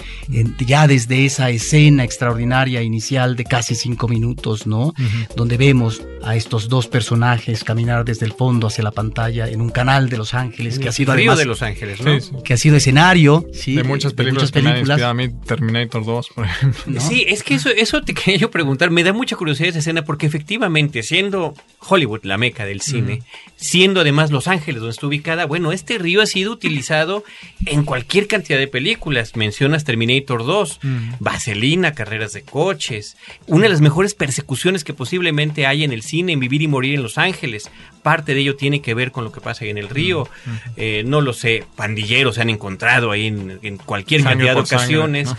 ya 0.59 0.87
desde 0.87 1.25
esa 1.25 1.49
escena 1.49 2.03
extraordinaria 2.03 2.83
inicial 2.83 3.35
de 3.35 3.45
casi 3.45 3.73
cinco 3.73 4.07
minutos, 4.07 4.67
¿no? 4.67 4.93
Donde 5.35 5.57
vemos 5.57 6.03
a 6.23 6.35
estos 6.37 6.69
dos 6.69 6.87
personajes 6.87 7.63
caminar 7.63 8.05
desde 8.05 8.25
el 8.25 8.33
fondo 8.33 8.67
hacia 8.67 8.83
la 8.83 8.91
pantalla 8.91 9.47
en 9.47 9.61
un 9.61 9.69
canal 9.69 10.09
de 10.09 10.17
Los 10.17 10.33
Ángeles, 10.33 10.79
que 10.79 10.89
ha 10.89 10.91
sido 10.91 11.11
además 11.11 11.45
los 11.45 11.61
Ángeles, 11.61 11.99
¿no? 12.01 12.43
Que 12.43 12.53
ha 12.53 12.57
sido 12.57 12.77
escenario, 12.77 13.45
¿sí? 13.53 13.75
De 13.75 13.83
muchas 13.83 14.13
películas. 14.13 14.51
De 14.51 14.61
muchas 14.61 14.73
películas. 14.73 15.01
a 15.01 15.13
mí 15.13 15.29
Terminator 15.45 16.05
2, 16.05 16.29
por 16.29 16.45
ejemplo. 16.45 17.01
Sí, 17.01 17.25
es 17.27 17.43
que 17.43 17.55
eso, 17.55 17.69
eso 17.69 18.01
te 18.01 18.13
quería 18.13 18.37
yo 18.37 18.51
preguntar. 18.51 18.91
Me 18.91 19.03
da 19.03 19.13
mucha 19.13 19.35
curiosidad 19.35 19.69
esa 19.69 19.79
escena 19.79 20.03
porque 20.03 20.25
efectivamente, 20.25 21.03
siendo 21.03 21.53
Hollywood 21.79 22.23
la 22.23 22.37
meca 22.37 22.65
del 22.65 22.81
cine, 22.81 23.23
siendo 23.55 24.01
además 24.01 24.31
Los 24.31 24.47
Ángeles 24.47 24.81
donde 24.81 24.93
está 24.93 25.07
ubicada, 25.07 25.45
bueno, 25.45 25.71
este 25.71 25.97
río 25.97 26.21
ha 26.21 26.25
sido 26.25 26.51
utilizado 26.51 27.23
en 27.65 27.83
cualquier 27.83 28.27
cantidad 28.27 28.59
de 28.59 28.67
películas. 28.67 29.35
Mencionas 29.35 29.83
Terminator 29.83 30.45
2, 30.45 30.79
Vaselina, 31.19 31.93
carreras 31.93 32.33
de 32.33 32.43
coches, 32.43 33.17
una 33.47 33.63
de 33.63 33.69
las 33.69 33.81
mejores 33.81 34.13
persecuciones 34.13 34.83
que 34.83 34.93
posiblemente 34.93 35.65
hay 35.65 35.83
en 35.83 35.91
el 35.91 36.03
cine 36.03 36.26
en 36.29 36.39
Vivir 36.39 36.61
y 36.61 36.67
Morir 36.67 36.95
en 36.95 37.03
Los 37.03 37.17
Ángeles. 37.17 37.69
Parte 38.03 38.33
de 38.33 38.41
ello 38.41 38.55
tiene 38.55 38.81
que 38.81 38.93
ver 38.93 39.11
con 39.11 39.23
lo 39.23 39.31
que 39.31 39.41
pasa 39.41 39.65
ahí 39.65 39.71
en 39.71 39.77
el 39.77 39.89
río. 39.89 40.27
Eh, 40.75 41.03
no 41.05 41.21
lo 41.21 41.33
sé, 41.33 41.63
pandilleros 41.75 42.35
se 42.35 42.41
han 42.41 42.49
encontrado 42.49 43.11
ahí 43.11 43.27
en, 43.27 43.77
cualquier 43.77 44.23
cantidad 44.23 44.55
de 44.55 44.61
ocasiones. 44.61 45.33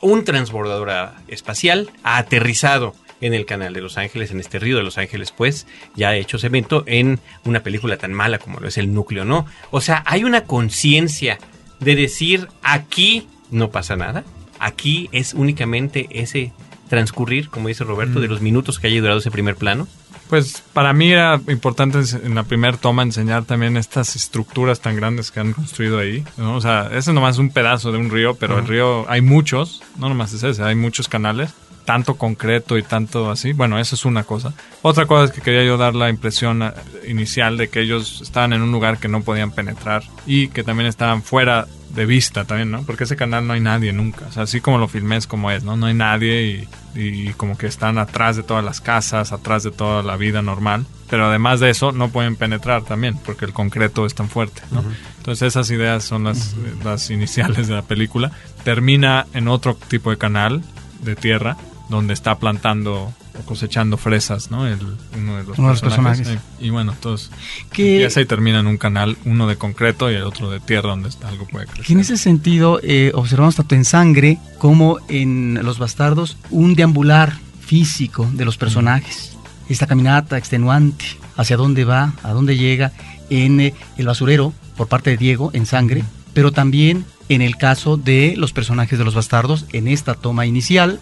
Un 0.00 0.24
transbordador 0.24 1.12
espacial 1.28 1.90
ha 2.02 2.18
aterrizado 2.18 2.94
en 3.20 3.34
el 3.34 3.46
canal 3.46 3.72
de 3.72 3.80
Los 3.80 3.98
Ángeles, 3.98 4.30
en 4.30 4.38
este 4.38 4.58
río 4.60 4.76
de 4.76 4.84
Los 4.84 4.96
Ángeles, 4.96 5.32
pues 5.32 5.66
ya 5.96 6.10
ha 6.10 6.16
hecho 6.16 6.38
cemento 6.38 6.84
en 6.86 7.18
una 7.44 7.64
película 7.64 7.96
tan 7.96 8.12
mala 8.14 8.38
como 8.38 8.60
lo 8.60 8.68
es 8.68 8.78
El 8.78 8.94
Núcleo, 8.94 9.24
¿no? 9.24 9.44
O 9.72 9.80
sea, 9.80 10.04
hay 10.06 10.22
una 10.22 10.44
conciencia 10.44 11.38
de 11.80 11.96
decir 11.96 12.48
aquí 12.62 13.26
no 13.50 13.70
pasa 13.70 13.96
nada, 13.96 14.24
aquí 14.58 15.08
es 15.12 15.34
únicamente 15.34 16.06
ese 16.10 16.52
transcurrir, 16.88 17.50
como 17.50 17.68
dice 17.68 17.84
Roberto, 17.84 18.20
de 18.20 18.28
mm. 18.28 18.30
los 18.30 18.40
minutos 18.40 18.78
que 18.78 18.88
haya 18.88 19.00
durado 19.00 19.18
ese 19.18 19.30
primer 19.30 19.56
plano? 19.56 19.86
Pues 20.28 20.62
para 20.72 20.92
mí 20.92 21.10
era 21.10 21.40
importante 21.48 21.98
en 22.22 22.34
la 22.34 22.42
primera 22.42 22.76
toma 22.76 23.02
enseñar 23.02 23.44
también 23.44 23.76
estas 23.76 24.14
estructuras 24.14 24.80
tan 24.80 24.94
grandes 24.96 25.30
que 25.30 25.40
han 25.40 25.52
construido 25.52 25.98
ahí. 25.98 26.24
O 26.38 26.60
sea, 26.60 26.90
ese 26.92 27.12
nomás 27.12 27.36
es 27.36 27.38
un 27.38 27.50
pedazo 27.50 27.92
de 27.92 27.98
un 27.98 28.10
río, 28.10 28.34
pero 28.34 28.58
el 28.58 28.66
río 28.66 29.08
hay 29.10 29.22
muchos, 29.22 29.82
no 29.98 30.08
nomás 30.08 30.32
es 30.34 30.42
ese, 30.42 30.62
hay 30.62 30.74
muchos 30.74 31.08
canales, 31.08 31.54
tanto 31.88 32.16
concreto 32.16 32.76
y 32.76 32.82
tanto 32.82 33.30
así. 33.30 33.54
Bueno, 33.54 33.78
eso 33.78 33.94
es 33.94 34.04
una 34.04 34.24
cosa. 34.24 34.52
Otra 34.82 35.06
cosa 35.06 35.24
es 35.24 35.30
que 35.30 35.40
quería 35.40 35.64
yo 35.64 35.78
dar 35.78 35.94
la 35.94 36.10
impresión 36.10 36.62
eh, 36.62 36.72
inicial 37.08 37.56
de 37.56 37.68
que 37.68 37.80
ellos 37.80 38.20
estaban 38.20 38.52
en 38.52 38.60
un 38.60 38.70
lugar 38.70 38.98
que 38.98 39.08
no 39.08 39.22
podían 39.22 39.52
penetrar 39.52 40.02
y 40.26 40.48
que 40.48 40.62
también 40.62 40.86
estaban 40.86 41.22
fuera 41.22 41.66
de 41.94 42.04
vista 42.04 42.44
también, 42.44 42.70
¿no? 42.70 42.82
Porque 42.82 43.04
ese 43.04 43.16
canal 43.16 43.46
no 43.46 43.54
hay 43.54 43.60
nadie 43.60 43.94
nunca. 43.94 44.26
O 44.26 44.32
sea, 44.32 44.42
así 44.42 44.60
como 44.60 44.76
lo 44.76 44.86
filmé 44.86 45.16
es 45.16 45.26
como 45.26 45.50
es, 45.50 45.64
¿no? 45.64 45.78
No 45.78 45.86
hay 45.86 45.94
nadie 45.94 46.42
y, 46.42 46.68
y, 46.94 47.32
como 47.34 47.56
que 47.56 47.66
están 47.66 47.98
atrás 47.98 48.36
de 48.36 48.42
todas 48.42 48.64
las 48.64 48.80
casas, 48.80 49.32
atrás 49.32 49.62
de 49.62 49.70
toda 49.70 50.02
la 50.02 50.16
vida 50.16 50.42
normal. 50.42 50.86
Pero 51.10 51.26
además 51.26 51.60
de 51.60 51.70
eso, 51.70 51.92
no 51.92 52.10
pueden 52.10 52.36
penetrar 52.36 52.82
también, 52.82 53.18
porque 53.24 53.44
el 53.44 53.52
concreto 53.52 54.06
es 54.06 54.14
tan 54.14 54.28
fuerte, 54.28 54.62
¿no? 54.70 54.84
Entonces 55.18 55.48
esas 55.48 55.70
ideas 55.70 56.04
son 56.04 56.24
las, 56.24 56.54
las 56.84 57.10
iniciales 57.10 57.68
de 57.68 57.74
la 57.74 57.82
película. 57.82 58.32
Termina 58.64 59.26
en 59.34 59.48
otro 59.48 59.74
tipo 59.74 60.10
de 60.10 60.18
canal 60.18 60.62
de 61.02 61.16
tierra, 61.16 61.56
donde 61.88 62.14
está 62.14 62.38
plantando 62.38 63.12
cosechando 63.44 63.96
fresas, 63.96 64.50
¿no? 64.50 64.66
El, 64.66 64.78
uno 65.16 65.36
de 65.36 65.44
los 65.44 65.80
personajes. 65.80 66.38
Y, 66.60 66.70
bueno, 66.70 66.92
entonces 66.92 67.30
que 67.72 67.96
empieza 67.96 68.20
y 68.20 68.26
termina 68.26 68.60
en 68.60 68.66
un 68.66 68.78
canal, 68.78 69.16
uno 69.24 69.46
de 69.46 69.56
concreto 69.56 70.10
y 70.10 70.14
el 70.14 70.24
otro 70.24 70.50
de 70.50 70.60
tierra 70.60 70.90
donde 70.90 71.10
algo 71.24 71.46
puede 71.46 71.66
crecer. 71.66 71.86
Que 71.86 71.92
en 71.92 72.00
ese 72.00 72.16
sentido 72.16 72.80
eh, 72.82 73.12
observamos 73.14 73.56
tanto 73.56 73.74
en 73.74 73.84
sangre 73.84 74.38
como 74.58 74.98
en 75.08 75.58
Los 75.64 75.78
Bastardos 75.78 76.36
un 76.50 76.74
deambular 76.74 77.38
físico 77.60 78.28
de 78.32 78.44
los 78.44 78.56
personajes. 78.56 79.36
Esta 79.68 79.86
caminata 79.86 80.38
extenuante, 80.38 81.04
hacia 81.36 81.56
dónde 81.56 81.84
va, 81.84 82.14
a 82.22 82.32
dónde 82.32 82.56
llega, 82.56 82.92
en 83.30 83.60
eh, 83.60 83.74
El 83.98 84.06
basurero, 84.06 84.52
por 84.76 84.88
parte 84.88 85.10
de 85.10 85.16
Diego, 85.16 85.50
en 85.52 85.66
sangre, 85.66 86.04
pero 86.32 86.52
también 86.52 87.04
en 87.28 87.42
el 87.42 87.56
caso 87.56 87.96
de 87.96 88.34
los 88.36 88.52
personajes 88.52 88.98
de 88.98 89.04
Los 89.04 89.14
Bastardos, 89.14 89.66
en 89.72 89.88
esta 89.88 90.14
toma 90.14 90.46
inicial 90.46 91.00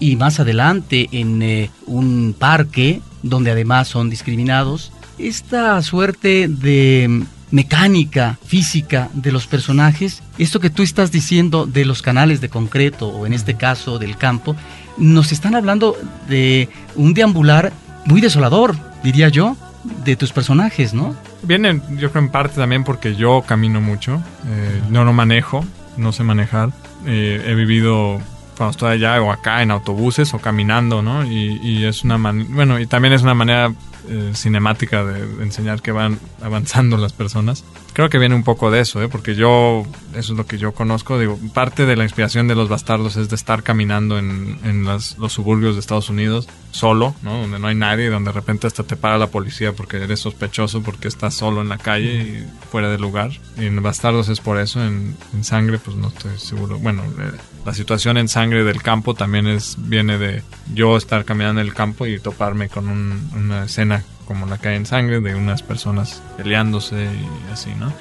y 0.00 0.16
más 0.16 0.40
adelante 0.40 1.08
en 1.12 1.42
eh, 1.42 1.70
un 1.86 2.34
parque 2.36 3.00
donde 3.22 3.50
además 3.50 3.86
son 3.86 4.10
discriminados. 4.10 4.92
Esta 5.18 5.80
suerte 5.82 6.48
de 6.48 7.22
mecánica 7.50 8.38
física 8.44 9.10
de 9.12 9.32
los 9.32 9.46
personajes, 9.46 10.22
esto 10.38 10.60
que 10.60 10.70
tú 10.70 10.82
estás 10.82 11.12
diciendo 11.12 11.66
de 11.66 11.84
los 11.84 12.00
canales 12.02 12.40
de 12.40 12.48
concreto 12.48 13.08
o 13.08 13.26
en 13.26 13.32
este 13.32 13.54
caso 13.54 13.98
del 13.98 14.16
campo, 14.16 14.56
nos 14.96 15.32
están 15.32 15.54
hablando 15.54 15.96
de 16.28 16.68
un 16.94 17.12
deambular 17.14 17.72
muy 18.06 18.20
desolador, 18.20 18.76
diría 19.02 19.28
yo, 19.28 19.56
de 20.04 20.16
tus 20.16 20.32
personajes, 20.32 20.94
¿no? 20.94 21.14
Viene, 21.42 21.80
yo 21.96 22.10
creo 22.10 22.24
en 22.24 22.30
parte 22.30 22.56
también 22.56 22.84
porque 22.84 23.16
yo 23.16 23.42
camino 23.46 23.80
mucho, 23.80 24.22
eh, 24.46 24.80
no 24.90 25.04
lo 25.04 25.12
manejo, 25.12 25.64
no 25.96 26.12
sé 26.12 26.22
manejar, 26.22 26.70
eh, 27.06 27.42
he 27.46 27.54
vivido 27.54 28.20
cuando 28.60 28.72
estoy 28.72 28.92
allá 28.92 29.22
o 29.22 29.32
acá 29.32 29.62
en 29.62 29.70
autobuses 29.70 30.34
o 30.34 30.38
caminando, 30.38 31.00
¿no? 31.00 31.24
Y, 31.24 31.86
es 31.86 32.04
una 32.04 32.18
bueno, 32.18 32.78
y 32.78 32.86
también 32.86 33.14
es 33.14 33.22
una 33.22 33.32
manera 33.32 33.72
eh, 34.06 34.32
cinemática 34.34 35.02
de, 35.02 35.42
enseñar 35.42 35.80
que 35.80 35.92
van 35.92 36.18
avanzando 36.42 36.98
las 36.98 37.14
personas. 37.14 37.64
Creo 37.94 38.10
que 38.10 38.18
viene 38.18 38.34
un 38.34 38.44
poco 38.44 38.70
de 38.70 38.80
eso, 38.80 39.02
¿eh? 39.02 39.08
porque 39.08 39.34
yo, 39.34 39.86
eso 40.14 40.32
es 40.32 40.36
lo 40.36 40.46
que 40.46 40.58
yo 40.58 40.72
conozco, 40.72 41.18
digo, 41.18 41.38
parte 41.54 41.86
de 41.86 41.96
la 41.96 42.04
inspiración 42.04 42.48
de 42.48 42.54
los 42.54 42.68
bastardos 42.68 43.16
es 43.16 43.30
de 43.30 43.36
estar 43.36 43.62
caminando 43.62 44.18
en, 44.18 44.84
los 44.84 45.32
suburbios 45.32 45.74
de 45.74 45.80
Estados 45.80 46.10
Unidos 46.10 46.46
solo, 46.70 47.14
¿no? 47.22 47.40
donde 47.40 47.58
no 47.58 47.66
hay 47.66 47.74
nadie, 47.74 48.10
donde 48.10 48.28
de 48.30 48.34
repente 48.34 48.66
hasta 48.66 48.82
te 48.82 48.96
para 48.96 49.16
la 49.16 49.28
policía 49.28 49.72
porque 49.72 49.96
eres 49.96 50.20
sospechoso, 50.20 50.82
porque 50.82 51.08
estás 51.08 51.32
solo 51.32 51.62
en 51.62 51.70
la 51.70 51.78
calle 51.78 52.14
y 52.14 52.68
fuera 52.70 52.90
de 52.90 52.98
lugar. 52.98 53.30
En 53.56 53.82
bastardos 53.82 54.28
es 54.28 54.40
por 54.40 54.58
eso, 54.58 54.84
en, 54.84 55.16
en 55.32 55.44
sangre 55.44 55.78
pues 55.78 55.96
no 55.96 56.08
estoy 56.08 56.38
seguro. 56.38 56.78
Bueno, 56.78 57.02
eh, 57.04 57.32
la 57.64 57.74
situación 57.74 58.16
en 58.16 58.28
sangre 58.28 58.64
del 58.64 58.82
campo 58.82 59.14
también 59.14 59.46
es 59.46 59.76
viene 59.78 60.18
de 60.18 60.42
yo 60.72 60.96
estar 60.96 61.24
caminando 61.24 61.60
en 61.60 61.66
el 61.66 61.74
campo 61.74 62.06
y 62.06 62.18
toparme 62.18 62.68
con 62.68 62.88
una 62.88 63.64
escena 63.64 64.02
como 64.26 64.46
la 64.46 64.58
que 64.58 64.68
hay 64.68 64.76
en 64.76 64.86
sangre 64.86 65.20
de 65.20 65.34
unas 65.34 65.62
personas 65.62 66.22
peleándose 66.36 67.04
y 67.04 67.52
así, 67.52 67.74
¿no? 67.74 67.92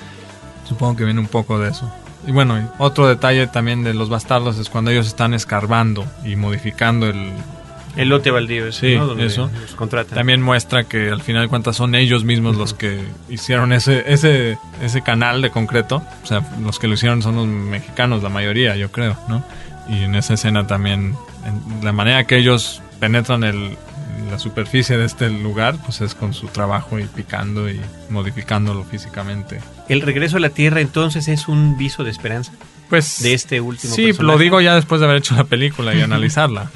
Supongo 0.67 0.97
que 0.97 1.05
viene 1.05 1.19
un 1.19 1.27
poco 1.27 1.59
de 1.59 1.71
eso. 1.71 1.91
Y 2.27 2.31
bueno, 2.31 2.71
otro 2.77 3.07
detalle 3.07 3.47
también 3.47 3.83
de 3.83 3.93
los 3.93 4.09
bastardos 4.09 4.57
es 4.59 4.69
cuando 4.69 4.91
ellos 4.91 5.07
están 5.07 5.33
escarbando 5.33 6.05
y 6.23 6.35
modificando 6.35 7.07
el, 7.07 7.33
el 7.95 8.09
lote 8.09 8.31
baldío, 8.31 8.71
sí, 8.71 8.97
eso. 9.19 9.49
También 10.13 10.41
muestra 10.41 10.83
que 10.83 11.09
al 11.09 11.21
final 11.21 11.43
de 11.43 11.47
cuentas 11.49 11.75
son 11.75 11.95
ellos 11.95 12.23
mismos 12.23 12.55
los 12.55 12.73
que 12.73 13.03
hicieron 13.29 13.73
ese, 13.73 14.03
ese, 14.11 14.57
ese 14.81 15.01
canal 15.01 15.41
de 15.41 15.49
concreto. 15.49 16.01
O 16.23 16.25
sea, 16.25 16.43
los 16.61 16.79
que 16.79 16.87
lo 16.87 16.93
hicieron 16.93 17.21
son 17.21 17.35
los 17.35 17.47
mexicanos, 17.47 18.23
la 18.23 18.29
mayoría, 18.29 18.75
yo 18.75 18.91
creo, 18.91 19.17
¿no? 19.27 19.43
Y 19.89 20.03
en 20.03 20.15
esa 20.15 20.35
escena 20.35 20.67
también, 20.67 21.15
la 21.81 21.91
manera 21.91 22.23
que 22.25 22.37
ellos 22.37 22.81
penetran 22.99 23.43
el, 23.43 23.75
la 24.29 24.39
superficie 24.39 24.97
de 24.97 25.05
este 25.05 25.29
lugar, 25.29 25.75
pues 25.83 26.01
es 26.01 26.15
con 26.15 26.33
su 26.33 26.47
trabajo 26.47 26.99
y 26.99 27.05
picando 27.05 27.69
y 27.69 27.79
modificándolo 28.09 28.83
físicamente. 28.83 29.59
El 29.87 30.01
regreso 30.01 30.37
a 30.37 30.39
la 30.39 30.49
Tierra 30.49 30.81
entonces 30.81 31.27
es 31.27 31.47
un 31.47 31.77
viso 31.77 32.03
de 32.03 32.11
esperanza. 32.11 32.53
Pues 32.89 33.21
de 33.21 33.33
este 33.33 33.61
último. 33.61 33.93
Sí, 33.93 34.13
lo 34.19 34.37
digo 34.37 34.61
ya 34.61 34.75
después 34.75 34.99
de 34.99 35.05
haber 35.05 35.17
hecho 35.19 35.35
la 35.35 35.43
película 35.43 35.93
y 35.93 36.01
analizarla. 36.01 36.71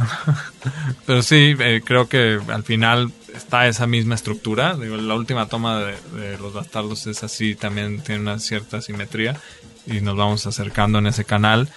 Pero 1.05 1.23
sí, 1.23 1.55
eh, 1.59 1.81
creo 1.83 2.07
que 2.07 2.39
al 2.47 2.63
final 2.63 3.11
está 3.35 3.67
esa 3.67 3.87
misma 3.87 4.15
estructura. 4.15 4.75
Digo, 4.75 4.95
la 4.95 5.15
última 5.15 5.47
toma 5.47 5.79
de, 5.79 6.37
Los 6.39 6.53
Bastardos 6.53 7.07
es 7.07 7.23
así, 7.23 7.55
también 7.55 8.01
tiene 8.01 8.21
una 8.21 8.39
cierta 8.39 8.81
simetría 8.81 9.35
y 9.87 10.01
nos 10.01 10.15
vamos 10.15 10.45
acercando 10.45 10.99
en 10.99 11.07
ese 11.07 11.25
canal, 11.25 11.67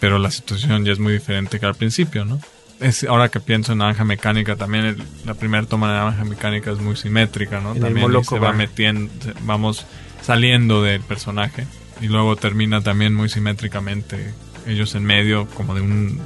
pero 0.00 0.18
la 0.18 0.30
situación 0.30 0.84
ya 0.84 0.92
es 0.92 0.98
muy 0.98 1.14
diferente 1.14 1.58
que 1.58 1.66
al 1.66 1.74
principio, 1.74 2.24
¿no? 2.24 2.38
Es, 2.78 3.02
ahora 3.02 3.28
que 3.28 3.40
pienso 3.40 3.72
en 3.72 3.78
Naranja 3.78 4.04
Mecánica, 4.04 4.54
también 4.54 4.96
la 5.24 5.34
primera 5.34 5.66
toma 5.66 5.88
de 5.88 5.98
Naranja 5.98 6.24
Mecánica 6.24 6.70
es 6.70 6.78
muy 6.78 6.94
simétrica, 6.94 7.58
¿no? 7.60 7.74
también 7.74 8.06
se 8.22 8.38
va 8.38 8.52
metiendo, 8.52 9.10
vamos 9.40 9.84
saliendo 10.22 10.82
del 10.84 11.00
personaje 11.00 11.66
y 12.00 12.06
luego 12.06 12.36
termina 12.36 12.80
también 12.80 13.14
muy 13.14 13.28
simétricamente 13.28 14.32
ellos 14.66 14.94
en 14.94 15.04
medio 15.04 15.46
como 15.48 15.74
de 15.74 15.80
un 15.80 16.20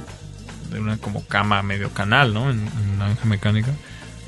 de 0.71 0.79
una 0.79 0.97
como 0.97 1.25
cama 1.25 1.61
medio 1.61 1.89
canal 1.89 2.33
no 2.33 2.49
en, 2.49 2.59
en 2.59 3.29
mecánica. 3.29 3.71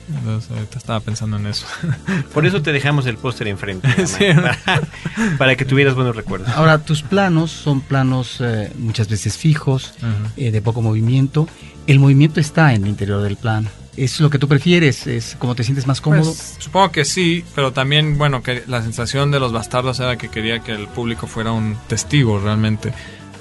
Entonces 0.08 0.52
ahorita 0.52 0.78
estaba 0.78 1.00
pensando 1.00 1.38
en 1.38 1.48
eso. 1.48 1.66
Por 2.34 2.46
eso 2.46 2.62
te 2.62 2.72
dejamos 2.72 3.08
el 3.08 3.18
póster 3.18 3.48
enfrente 3.48 3.90
para, 5.38 5.56
que 5.56 5.66
tuvieras 5.66 5.96
buenos 5.96 6.16
recuerdos. 6.16 6.50
Ahora 6.50 6.80
tus 6.80 7.02
planos 7.02 7.52
son 7.52 7.82
planos 7.82 8.38
eh, 8.40 8.72
muchas 8.78 9.10
veces 9.10 9.38
fijos 9.38 9.94
eh, 10.38 10.52
de 10.52 10.62
poco 10.62 10.82
movimiento. 10.82 11.48
El 11.88 12.00
movimiento 12.00 12.40
está 12.40 12.74
en 12.74 12.84
el 12.84 12.90
interior 12.90 13.22
del 13.22 13.38
plano 13.38 13.70
¿Es 13.98 14.20
lo 14.20 14.30
que 14.30 14.40
tú 14.40 14.48
prefieres? 14.48 15.08
¿Es 15.08 15.36
como 15.40 15.56
te 15.56 15.64
sientes 15.64 15.88
más 15.88 16.02
cómodo? 16.02 16.24
Pues, 16.24 16.56
supongo 16.60 16.92
que 16.92 17.06
sí, 17.06 17.46
pero 17.56 17.72
también, 17.72 18.18
bueno, 18.18 18.44
que 18.44 18.64
la 18.68 18.82
sensación 18.82 19.32
de 19.32 19.40
los 19.40 19.54
bastardos 19.54 20.00
era 20.00 20.18
que 20.18 20.30
quería 20.30 20.60
que 20.60 20.74
el 20.74 20.88
público 20.88 21.28
fuera 21.28 21.52
un 21.52 21.78
testigo 21.88 22.40
realmente 22.40 22.92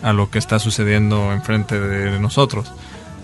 a 0.03 0.13
lo 0.13 0.31
que 0.31 0.39
está 0.39 0.59
sucediendo 0.59 1.33
enfrente 1.33 1.81
de 1.81 2.21
nosotros. 2.21 2.71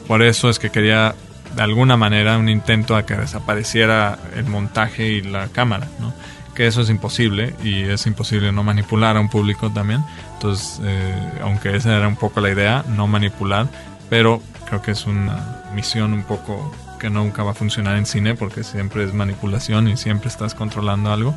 Por 0.08 0.22
eso 0.22 0.50
es 0.50 0.58
que 0.58 0.70
quería, 0.70 1.14
de 1.54 1.62
alguna 1.62 1.96
manera, 1.96 2.36
un 2.36 2.48
intento 2.48 2.96
a 2.96 3.06
que 3.06 3.14
desapareciera 3.14 4.18
el 4.34 4.46
montaje 4.46 5.06
y 5.06 5.22
la 5.22 5.48
cámara, 5.48 5.88
¿no? 6.00 6.12
Que 6.54 6.66
eso 6.66 6.80
es 6.80 6.90
imposible 6.90 7.54
y 7.62 7.82
es 7.82 8.06
imposible 8.06 8.50
no 8.50 8.64
manipular 8.64 9.16
a 9.16 9.20
un 9.20 9.28
público 9.28 9.70
también. 9.70 10.02
Entonces, 10.32 10.80
eh, 10.82 11.30
aunque 11.42 11.76
esa 11.76 11.96
era 11.96 12.08
un 12.08 12.16
poco 12.16 12.40
la 12.40 12.50
idea, 12.50 12.84
no 12.88 13.06
manipular, 13.06 13.68
pero 14.08 14.42
creo 14.66 14.82
que 14.82 14.90
es 14.90 15.06
una 15.06 15.62
misión 15.74 16.12
un 16.12 16.24
poco 16.24 16.72
que 17.00 17.10
nunca 17.10 17.42
va 17.42 17.50
a 17.50 17.54
funcionar 17.54 17.96
en 17.96 18.06
cine 18.06 18.36
porque 18.36 18.62
siempre 18.62 19.02
es 19.02 19.12
manipulación 19.12 19.88
y 19.88 19.96
siempre 19.96 20.28
estás 20.28 20.54
controlando 20.54 21.12
algo. 21.12 21.34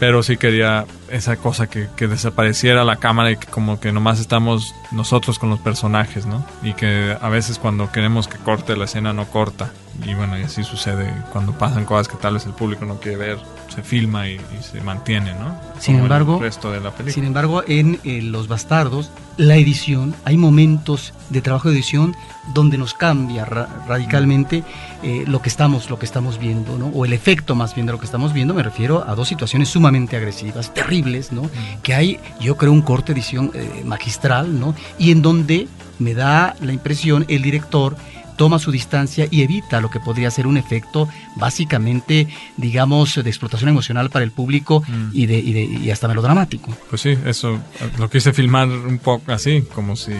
pero 0.00 0.24
sí 0.24 0.36
quería 0.36 0.84
esa 1.10 1.36
cosa 1.36 1.68
que, 1.68 1.88
que, 1.94 2.08
desapareciera 2.08 2.82
la 2.82 2.96
cámara 2.96 3.30
y 3.30 3.36
que 3.36 3.46
como 3.46 3.78
que 3.78 3.92
nomás 3.92 4.18
estamos 4.18 4.74
nosotros 4.90 5.38
con 5.38 5.50
los 5.50 5.60
personajes, 5.60 6.26
¿no? 6.26 6.44
Y 6.62 6.72
que 6.72 7.16
a 7.20 7.28
veces 7.28 7.58
cuando 7.58 7.92
queremos 7.92 8.26
que 8.26 8.36
corte 8.38 8.76
la 8.76 8.86
escena 8.86 9.12
no 9.12 9.26
corta. 9.26 9.70
Y 10.04 10.14
bueno, 10.14 10.36
y 10.36 10.42
así 10.42 10.64
sucede 10.64 11.12
cuando 11.30 11.52
pasan 11.52 11.84
cosas 11.84 12.08
que 12.08 12.16
tal 12.16 12.34
vez 12.34 12.46
el 12.46 12.52
público 12.52 12.84
no 12.84 12.98
quiere 12.98 13.18
ver, 13.18 13.38
se 13.72 13.82
filma 13.82 14.26
y, 14.26 14.40
se 14.60 14.80
mantiene, 14.80 15.34
¿no? 15.34 15.56
Sin 15.78 15.96
embargo, 15.96 16.40
resto 16.40 16.72
de 16.72 16.80
la 16.80 16.90
película. 16.90 17.12
sin 17.12 17.24
embargo, 17.24 17.62
en 17.68 18.00
Los 18.32 18.48
Bastardos, 18.48 19.12
la 19.36 19.56
edición, 19.56 20.14
hay 20.24 20.36
momentos 20.36 21.12
de 21.30 21.40
trabajo 21.40 21.68
de 21.68 21.74
edición 21.74 22.14
donde 22.54 22.76
nos 22.76 22.94
cambia 22.94 23.44
radicalmente 23.44 24.64
eh, 25.02 25.24
lo 25.26 25.40
que 25.40 25.48
estamos 25.48 25.88
lo 25.90 25.98
que 25.98 26.06
estamos 26.06 26.38
viendo, 26.38 26.76
¿no? 26.76 26.88
O 26.88 27.04
el 27.04 27.12
efecto 27.12 27.54
más 27.54 27.74
bien 27.74 27.86
de 27.86 27.92
lo 27.92 27.98
que 27.98 28.06
estamos 28.06 28.32
viendo, 28.32 28.54
me 28.54 28.62
refiero 28.62 29.08
a 29.08 29.14
dos 29.14 29.28
situaciones 29.28 29.68
sumamente 29.68 30.16
agresivas, 30.16 30.74
terribles, 30.74 31.32
¿no? 31.32 31.48
Que 31.82 31.94
hay, 31.94 32.20
yo 32.40 32.56
creo, 32.56 32.72
un 32.72 32.82
corte 32.82 33.12
edición 33.12 33.50
eh, 33.54 33.82
magistral, 33.84 34.58
¿no? 34.58 34.74
Y 34.98 35.12
en 35.12 35.22
donde 35.22 35.68
me 35.98 36.14
da 36.14 36.54
la 36.60 36.72
impresión 36.72 37.24
el 37.28 37.42
director 37.42 37.96
toma 38.36 38.58
su 38.58 38.70
distancia 38.70 39.26
y 39.30 39.42
evita 39.42 39.80
lo 39.80 39.90
que 39.90 40.00
podría 40.00 40.30
ser 40.30 40.46
un 40.46 40.56
efecto 40.56 41.08
básicamente, 41.36 42.28
digamos, 42.56 43.14
de 43.22 43.28
explotación 43.28 43.70
emocional 43.70 44.10
para 44.10 44.24
el 44.24 44.30
público 44.30 44.82
mm. 44.86 45.10
y, 45.12 45.26
de, 45.26 45.38
y, 45.38 45.52
de, 45.52 45.64
y 45.64 45.90
hasta 45.90 46.08
melodramático. 46.08 46.74
Pues 46.90 47.02
sí, 47.02 47.16
eso 47.24 47.58
lo 47.98 48.10
quise 48.10 48.32
filmar 48.32 48.68
un 48.68 48.98
poco 48.98 49.32
así, 49.32 49.62
como 49.74 49.96
si 49.96 50.12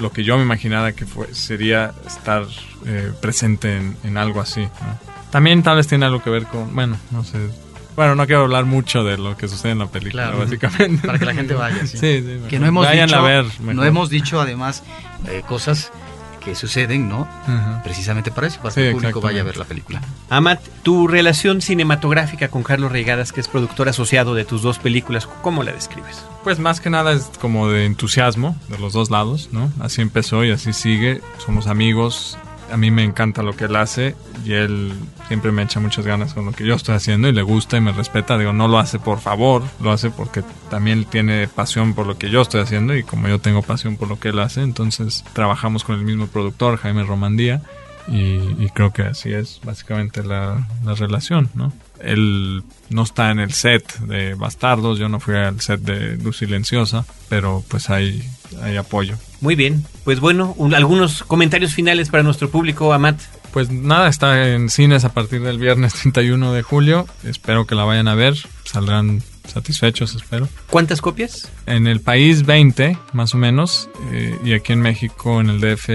lo 0.00 0.12
que 0.12 0.24
yo 0.24 0.36
me 0.36 0.42
imaginara 0.42 0.92
que 0.92 1.06
fue, 1.06 1.34
sería 1.34 1.92
estar 2.06 2.44
eh, 2.86 3.12
presente 3.20 3.80
en, 4.02 4.16
algo 4.16 4.40
así. 4.40 4.66
También 5.30 5.62
tal 5.62 5.76
vez 5.76 5.86
tiene 5.88 6.06
algo 6.06 6.22
que 6.22 6.30
ver 6.30 6.44
con, 6.44 6.74
bueno, 6.74 6.96
no 7.10 7.24
sé, 7.24 7.38
bueno, 7.96 8.16
no 8.16 8.26
quiero 8.26 8.42
hablar 8.42 8.64
mucho 8.64 9.04
de 9.04 9.16
lo 9.16 9.36
que 9.36 9.46
sucede 9.46 9.72
en 9.72 9.78
la 9.78 9.86
película, 9.86 10.30
básicamente. 10.30 11.06
Para 11.06 11.18
que 11.18 11.24
la 11.24 11.34
gente 11.34 11.54
vaya. 11.54 11.86
Sí, 11.86 11.96
sí, 11.98 12.40
que 12.48 12.58
no 12.58 12.66
hemos 12.66 12.90
dicho, 12.90 13.16
a 13.16 13.22
ver. 13.22 13.46
No 13.60 13.84
hemos 13.84 14.10
dicho 14.10 14.40
además 14.40 14.82
eh, 15.28 15.42
cosas 15.46 15.92
que 16.44 16.54
suceden, 16.54 17.08
¿no? 17.08 17.26
Precisamente 17.82 18.30
para 18.30 18.46
eso, 18.46 18.60
para 18.60 18.74
que 18.74 18.88
el 18.88 18.94
público 18.94 19.20
vaya 19.20 19.40
a 19.40 19.44
ver 19.44 19.56
la 19.56 19.64
película. 19.64 20.00
Amat, 20.30 20.60
tu 20.82 21.08
relación 21.08 21.60
cinematográfica 21.60 22.48
con 22.48 22.62
Carlos 22.62 22.92
Reigadas, 22.92 23.32
que 23.32 23.40
es 23.40 23.48
productor 23.48 23.88
asociado 23.88 24.34
de 24.34 24.44
tus 24.44 24.62
dos 24.62 24.78
películas, 24.78 25.26
¿cómo 25.42 25.62
la 25.62 25.72
describes? 25.72 26.24
Pues 26.42 26.58
más 26.58 26.80
que 26.80 26.90
nada 26.90 27.12
es 27.12 27.30
como 27.40 27.68
de 27.68 27.86
entusiasmo 27.86 28.56
de 28.68 28.78
los 28.78 28.92
dos 28.92 29.10
lados, 29.10 29.48
¿no? 29.52 29.72
Así 29.80 30.02
empezó 30.02 30.44
y 30.44 30.50
así 30.50 30.72
sigue. 30.72 31.22
Somos 31.38 31.66
amigos, 31.66 32.36
a 32.70 32.76
mí 32.76 32.90
me 32.90 33.04
encanta 33.04 33.42
lo 33.42 33.56
que 33.56 33.64
él 33.64 33.76
hace 33.76 34.14
y 34.44 34.52
él 34.52 34.92
siempre 35.28 35.52
me 35.52 35.62
echa 35.62 35.80
muchas 35.80 36.06
ganas 36.06 36.34
con 36.34 36.46
lo 36.46 36.52
que 36.52 36.66
yo 36.66 36.74
estoy 36.74 36.94
haciendo 36.94 37.28
y 37.28 37.32
le 37.32 37.42
gusta 37.42 37.76
y 37.76 37.80
me 37.80 37.92
respeta. 37.92 38.38
Digo, 38.38 38.52
no 38.52 38.68
lo 38.68 38.78
hace 38.78 38.98
por 38.98 39.20
favor, 39.20 39.62
lo 39.80 39.92
hace 39.92 40.10
porque 40.10 40.42
también 40.70 41.04
tiene 41.04 41.48
pasión 41.48 41.94
por 41.94 42.06
lo 42.06 42.18
que 42.18 42.30
yo 42.30 42.42
estoy 42.42 42.60
haciendo 42.60 42.96
y 42.96 43.02
como 43.02 43.28
yo 43.28 43.38
tengo 43.38 43.62
pasión 43.62 43.96
por 43.96 44.08
lo 44.08 44.18
que 44.18 44.28
él 44.28 44.38
hace, 44.38 44.62
entonces 44.62 45.24
trabajamos 45.32 45.84
con 45.84 45.98
el 45.98 46.04
mismo 46.04 46.26
productor, 46.26 46.78
Jaime 46.78 47.04
Romandía, 47.04 47.62
y, 48.06 48.68
creo 48.74 48.92
que 48.92 49.02
así 49.02 49.32
es 49.32 49.60
básicamente 49.64 50.22
la, 50.22 50.68
la 50.84 50.94
relación, 50.94 51.48
¿no? 51.54 51.72
Él 52.00 52.62
no 52.90 53.02
está 53.02 53.30
en 53.30 53.38
el 53.38 53.52
set 53.52 53.98
de 54.00 54.34
Bastardos, 54.34 54.98
yo 54.98 55.08
no 55.08 55.20
fui 55.20 55.36
al 55.36 55.60
set 55.60 55.80
de 55.80 56.16
Luz 56.16 56.38
Silenciosa, 56.38 57.06
pero 57.30 57.64
pues 57.68 57.88
hay, 57.88 58.22
hay 58.62 58.76
apoyo. 58.76 59.16
Muy 59.44 59.56
bien, 59.56 59.84
pues 60.04 60.20
bueno, 60.20 60.56
algunos 60.74 61.22
comentarios 61.22 61.74
finales 61.74 62.08
para 62.08 62.22
nuestro 62.22 62.48
público, 62.48 62.94
Amat. 62.94 63.20
Pues 63.52 63.70
nada, 63.70 64.08
está 64.08 64.48
en 64.48 64.70
cines 64.70 65.04
a 65.04 65.12
partir 65.12 65.42
del 65.42 65.58
viernes 65.58 65.92
31 66.00 66.54
de 66.54 66.62
julio, 66.62 67.06
espero 67.24 67.66
que 67.66 67.74
la 67.74 67.84
vayan 67.84 68.08
a 68.08 68.14
ver, 68.14 68.34
saldrán 68.64 69.22
satisfechos, 69.46 70.14
espero. 70.14 70.48
¿Cuántas 70.70 71.02
copias? 71.02 71.52
En 71.66 71.86
el 71.86 72.00
país 72.00 72.46
20, 72.46 72.96
más 73.12 73.34
o 73.34 73.36
menos, 73.36 73.90
eh, 74.12 74.34
y 74.42 74.54
aquí 74.54 74.72
en 74.72 74.80
México 74.80 75.42
en 75.42 75.50
el 75.50 75.60
DF 75.60 75.90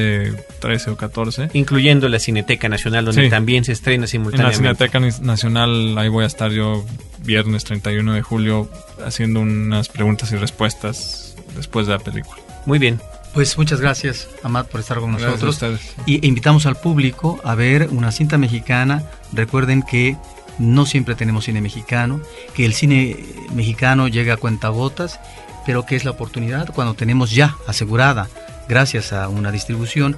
13 0.62 0.92
o 0.92 0.96
14. 0.96 1.50
Incluyendo 1.54 2.08
la 2.08 2.20
Cineteca 2.20 2.70
Nacional, 2.70 3.06
donde 3.06 3.32
también 3.32 3.64
se 3.64 3.72
estrena 3.72 4.06
simultáneamente. 4.06 4.60
En 4.60 4.66
la 4.66 4.76
Cineteca 4.76 5.24
Nacional, 5.24 5.98
ahí 5.98 6.08
voy 6.08 6.26
a 6.26 6.28
estar 6.28 6.52
yo 6.52 6.86
viernes 7.24 7.64
31 7.64 8.14
de 8.14 8.22
julio 8.22 8.70
haciendo 9.04 9.40
unas 9.40 9.90
preguntas 9.90 10.32
y 10.34 10.36
respuestas 10.36 11.36
después 11.56 11.88
de 11.88 11.94
la 11.94 12.00
película. 12.00 12.40
Muy 12.68 12.78
bien. 12.78 13.00
Pues 13.40 13.58
muchas 13.58 13.80
gracias, 13.80 14.28
Amat, 14.44 14.68
por 14.68 14.82
estar 14.82 15.00
con 15.00 15.14
nosotros. 15.14 15.62
Y 16.06 16.28
invitamos 16.28 16.66
al 16.66 16.76
público 16.76 17.40
a 17.46 17.56
ver 17.56 17.88
una 17.90 18.12
cinta 18.12 18.38
mexicana. 18.38 19.06
Recuerden 19.32 19.82
que 19.82 20.18
no 20.58 20.86
siempre 20.86 21.16
tenemos 21.16 21.46
cine 21.46 21.62
mexicano, 21.62 22.20
que 22.54 22.66
el 22.66 22.74
cine 22.74 23.16
mexicano 23.54 24.10
llega 24.10 24.34
a 24.34 24.36
cuentagotas, 24.36 25.22
pero 25.66 25.86
que 25.86 25.96
es 25.96 26.04
la 26.04 26.12
oportunidad 26.12 26.74
cuando 26.74 26.96
tenemos 26.96 27.32
ya 27.32 27.56
asegurada, 27.66 28.28
gracias 28.68 29.14
a 29.14 29.30
una 29.30 29.54
distribución, 29.54 30.18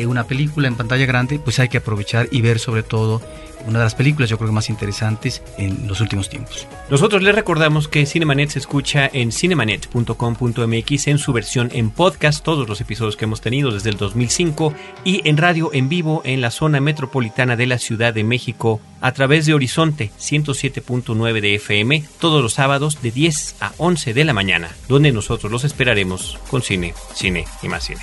eh, 0.00 0.06
una 0.06 0.24
película 0.24 0.68
en 0.68 0.74
pantalla 0.74 1.06
grande, 1.06 1.38
pues 1.38 1.58
hay 1.58 1.68
que 1.68 1.78
aprovechar 1.78 2.28
y 2.30 2.40
ver 2.40 2.58
sobre 2.58 2.82
todo 2.82 3.20
una 3.66 3.78
de 3.78 3.84
las 3.84 3.94
películas 3.94 4.28
yo 4.28 4.38
creo 4.38 4.48
que 4.48 4.54
más 4.54 4.70
interesantes 4.70 5.42
en 5.58 5.86
los 5.86 6.00
últimos 6.00 6.28
tiempos. 6.28 6.66
Nosotros 6.90 7.22
les 7.22 7.34
recordamos 7.34 7.88
que 7.88 8.06
Cinemanet 8.06 8.50
se 8.50 8.58
escucha 8.58 9.08
en 9.12 9.32
cinemanet.com.mx 9.32 11.06
en 11.08 11.18
su 11.18 11.32
versión 11.32 11.70
en 11.72 11.90
podcast, 11.90 12.44
todos 12.44 12.68
los 12.68 12.80
episodios 12.80 13.16
que 13.16 13.24
hemos 13.24 13.40
tenido 13.40 13.70
desde 13.70 13.90
el 13.90 13.96
2005 13.96 14.74
y 15.04 15.26
en 15.28 15.36
radio 15.36 15.70
en 15.72 15.88
vivo 15.88 16.22
en 16.24 16.40
la 16.40 16.50
zona 16.50 16.80
metropolitana 16.80 17.56
de 17.56 17.66
la 17.66 17.78
Ciudad 17.78 18.14
de 18.14 18.24
México 18.24 18.80
a 19.00 19.12
través 19.12 19.46
de 19.46 19.54
Horizonte 19.54 20.10
107.9 20.18 21.40
de 21.40 21.54
FM 21.56 22.04
todos 22.20 22.42
los 22.42 22.54
sábados 22.54 23.00
de 23.02 23.10
10 23.10 23.56
a 23.60 23.72
11 23.78 24.14
de 24.14 24.24
la 24.24 24.32
mañana, 24.32 24.70
donde 24.88 25.12
nosotros 25.12 25.50
los 25.50 25.64
esperaremos 25.64 26.38
con 26.48 26.62
cine, 26.62 26.94
cine 27.14 27.44
y 27.62 27.68
más 27.68 27.84
cine. 27.84 28.02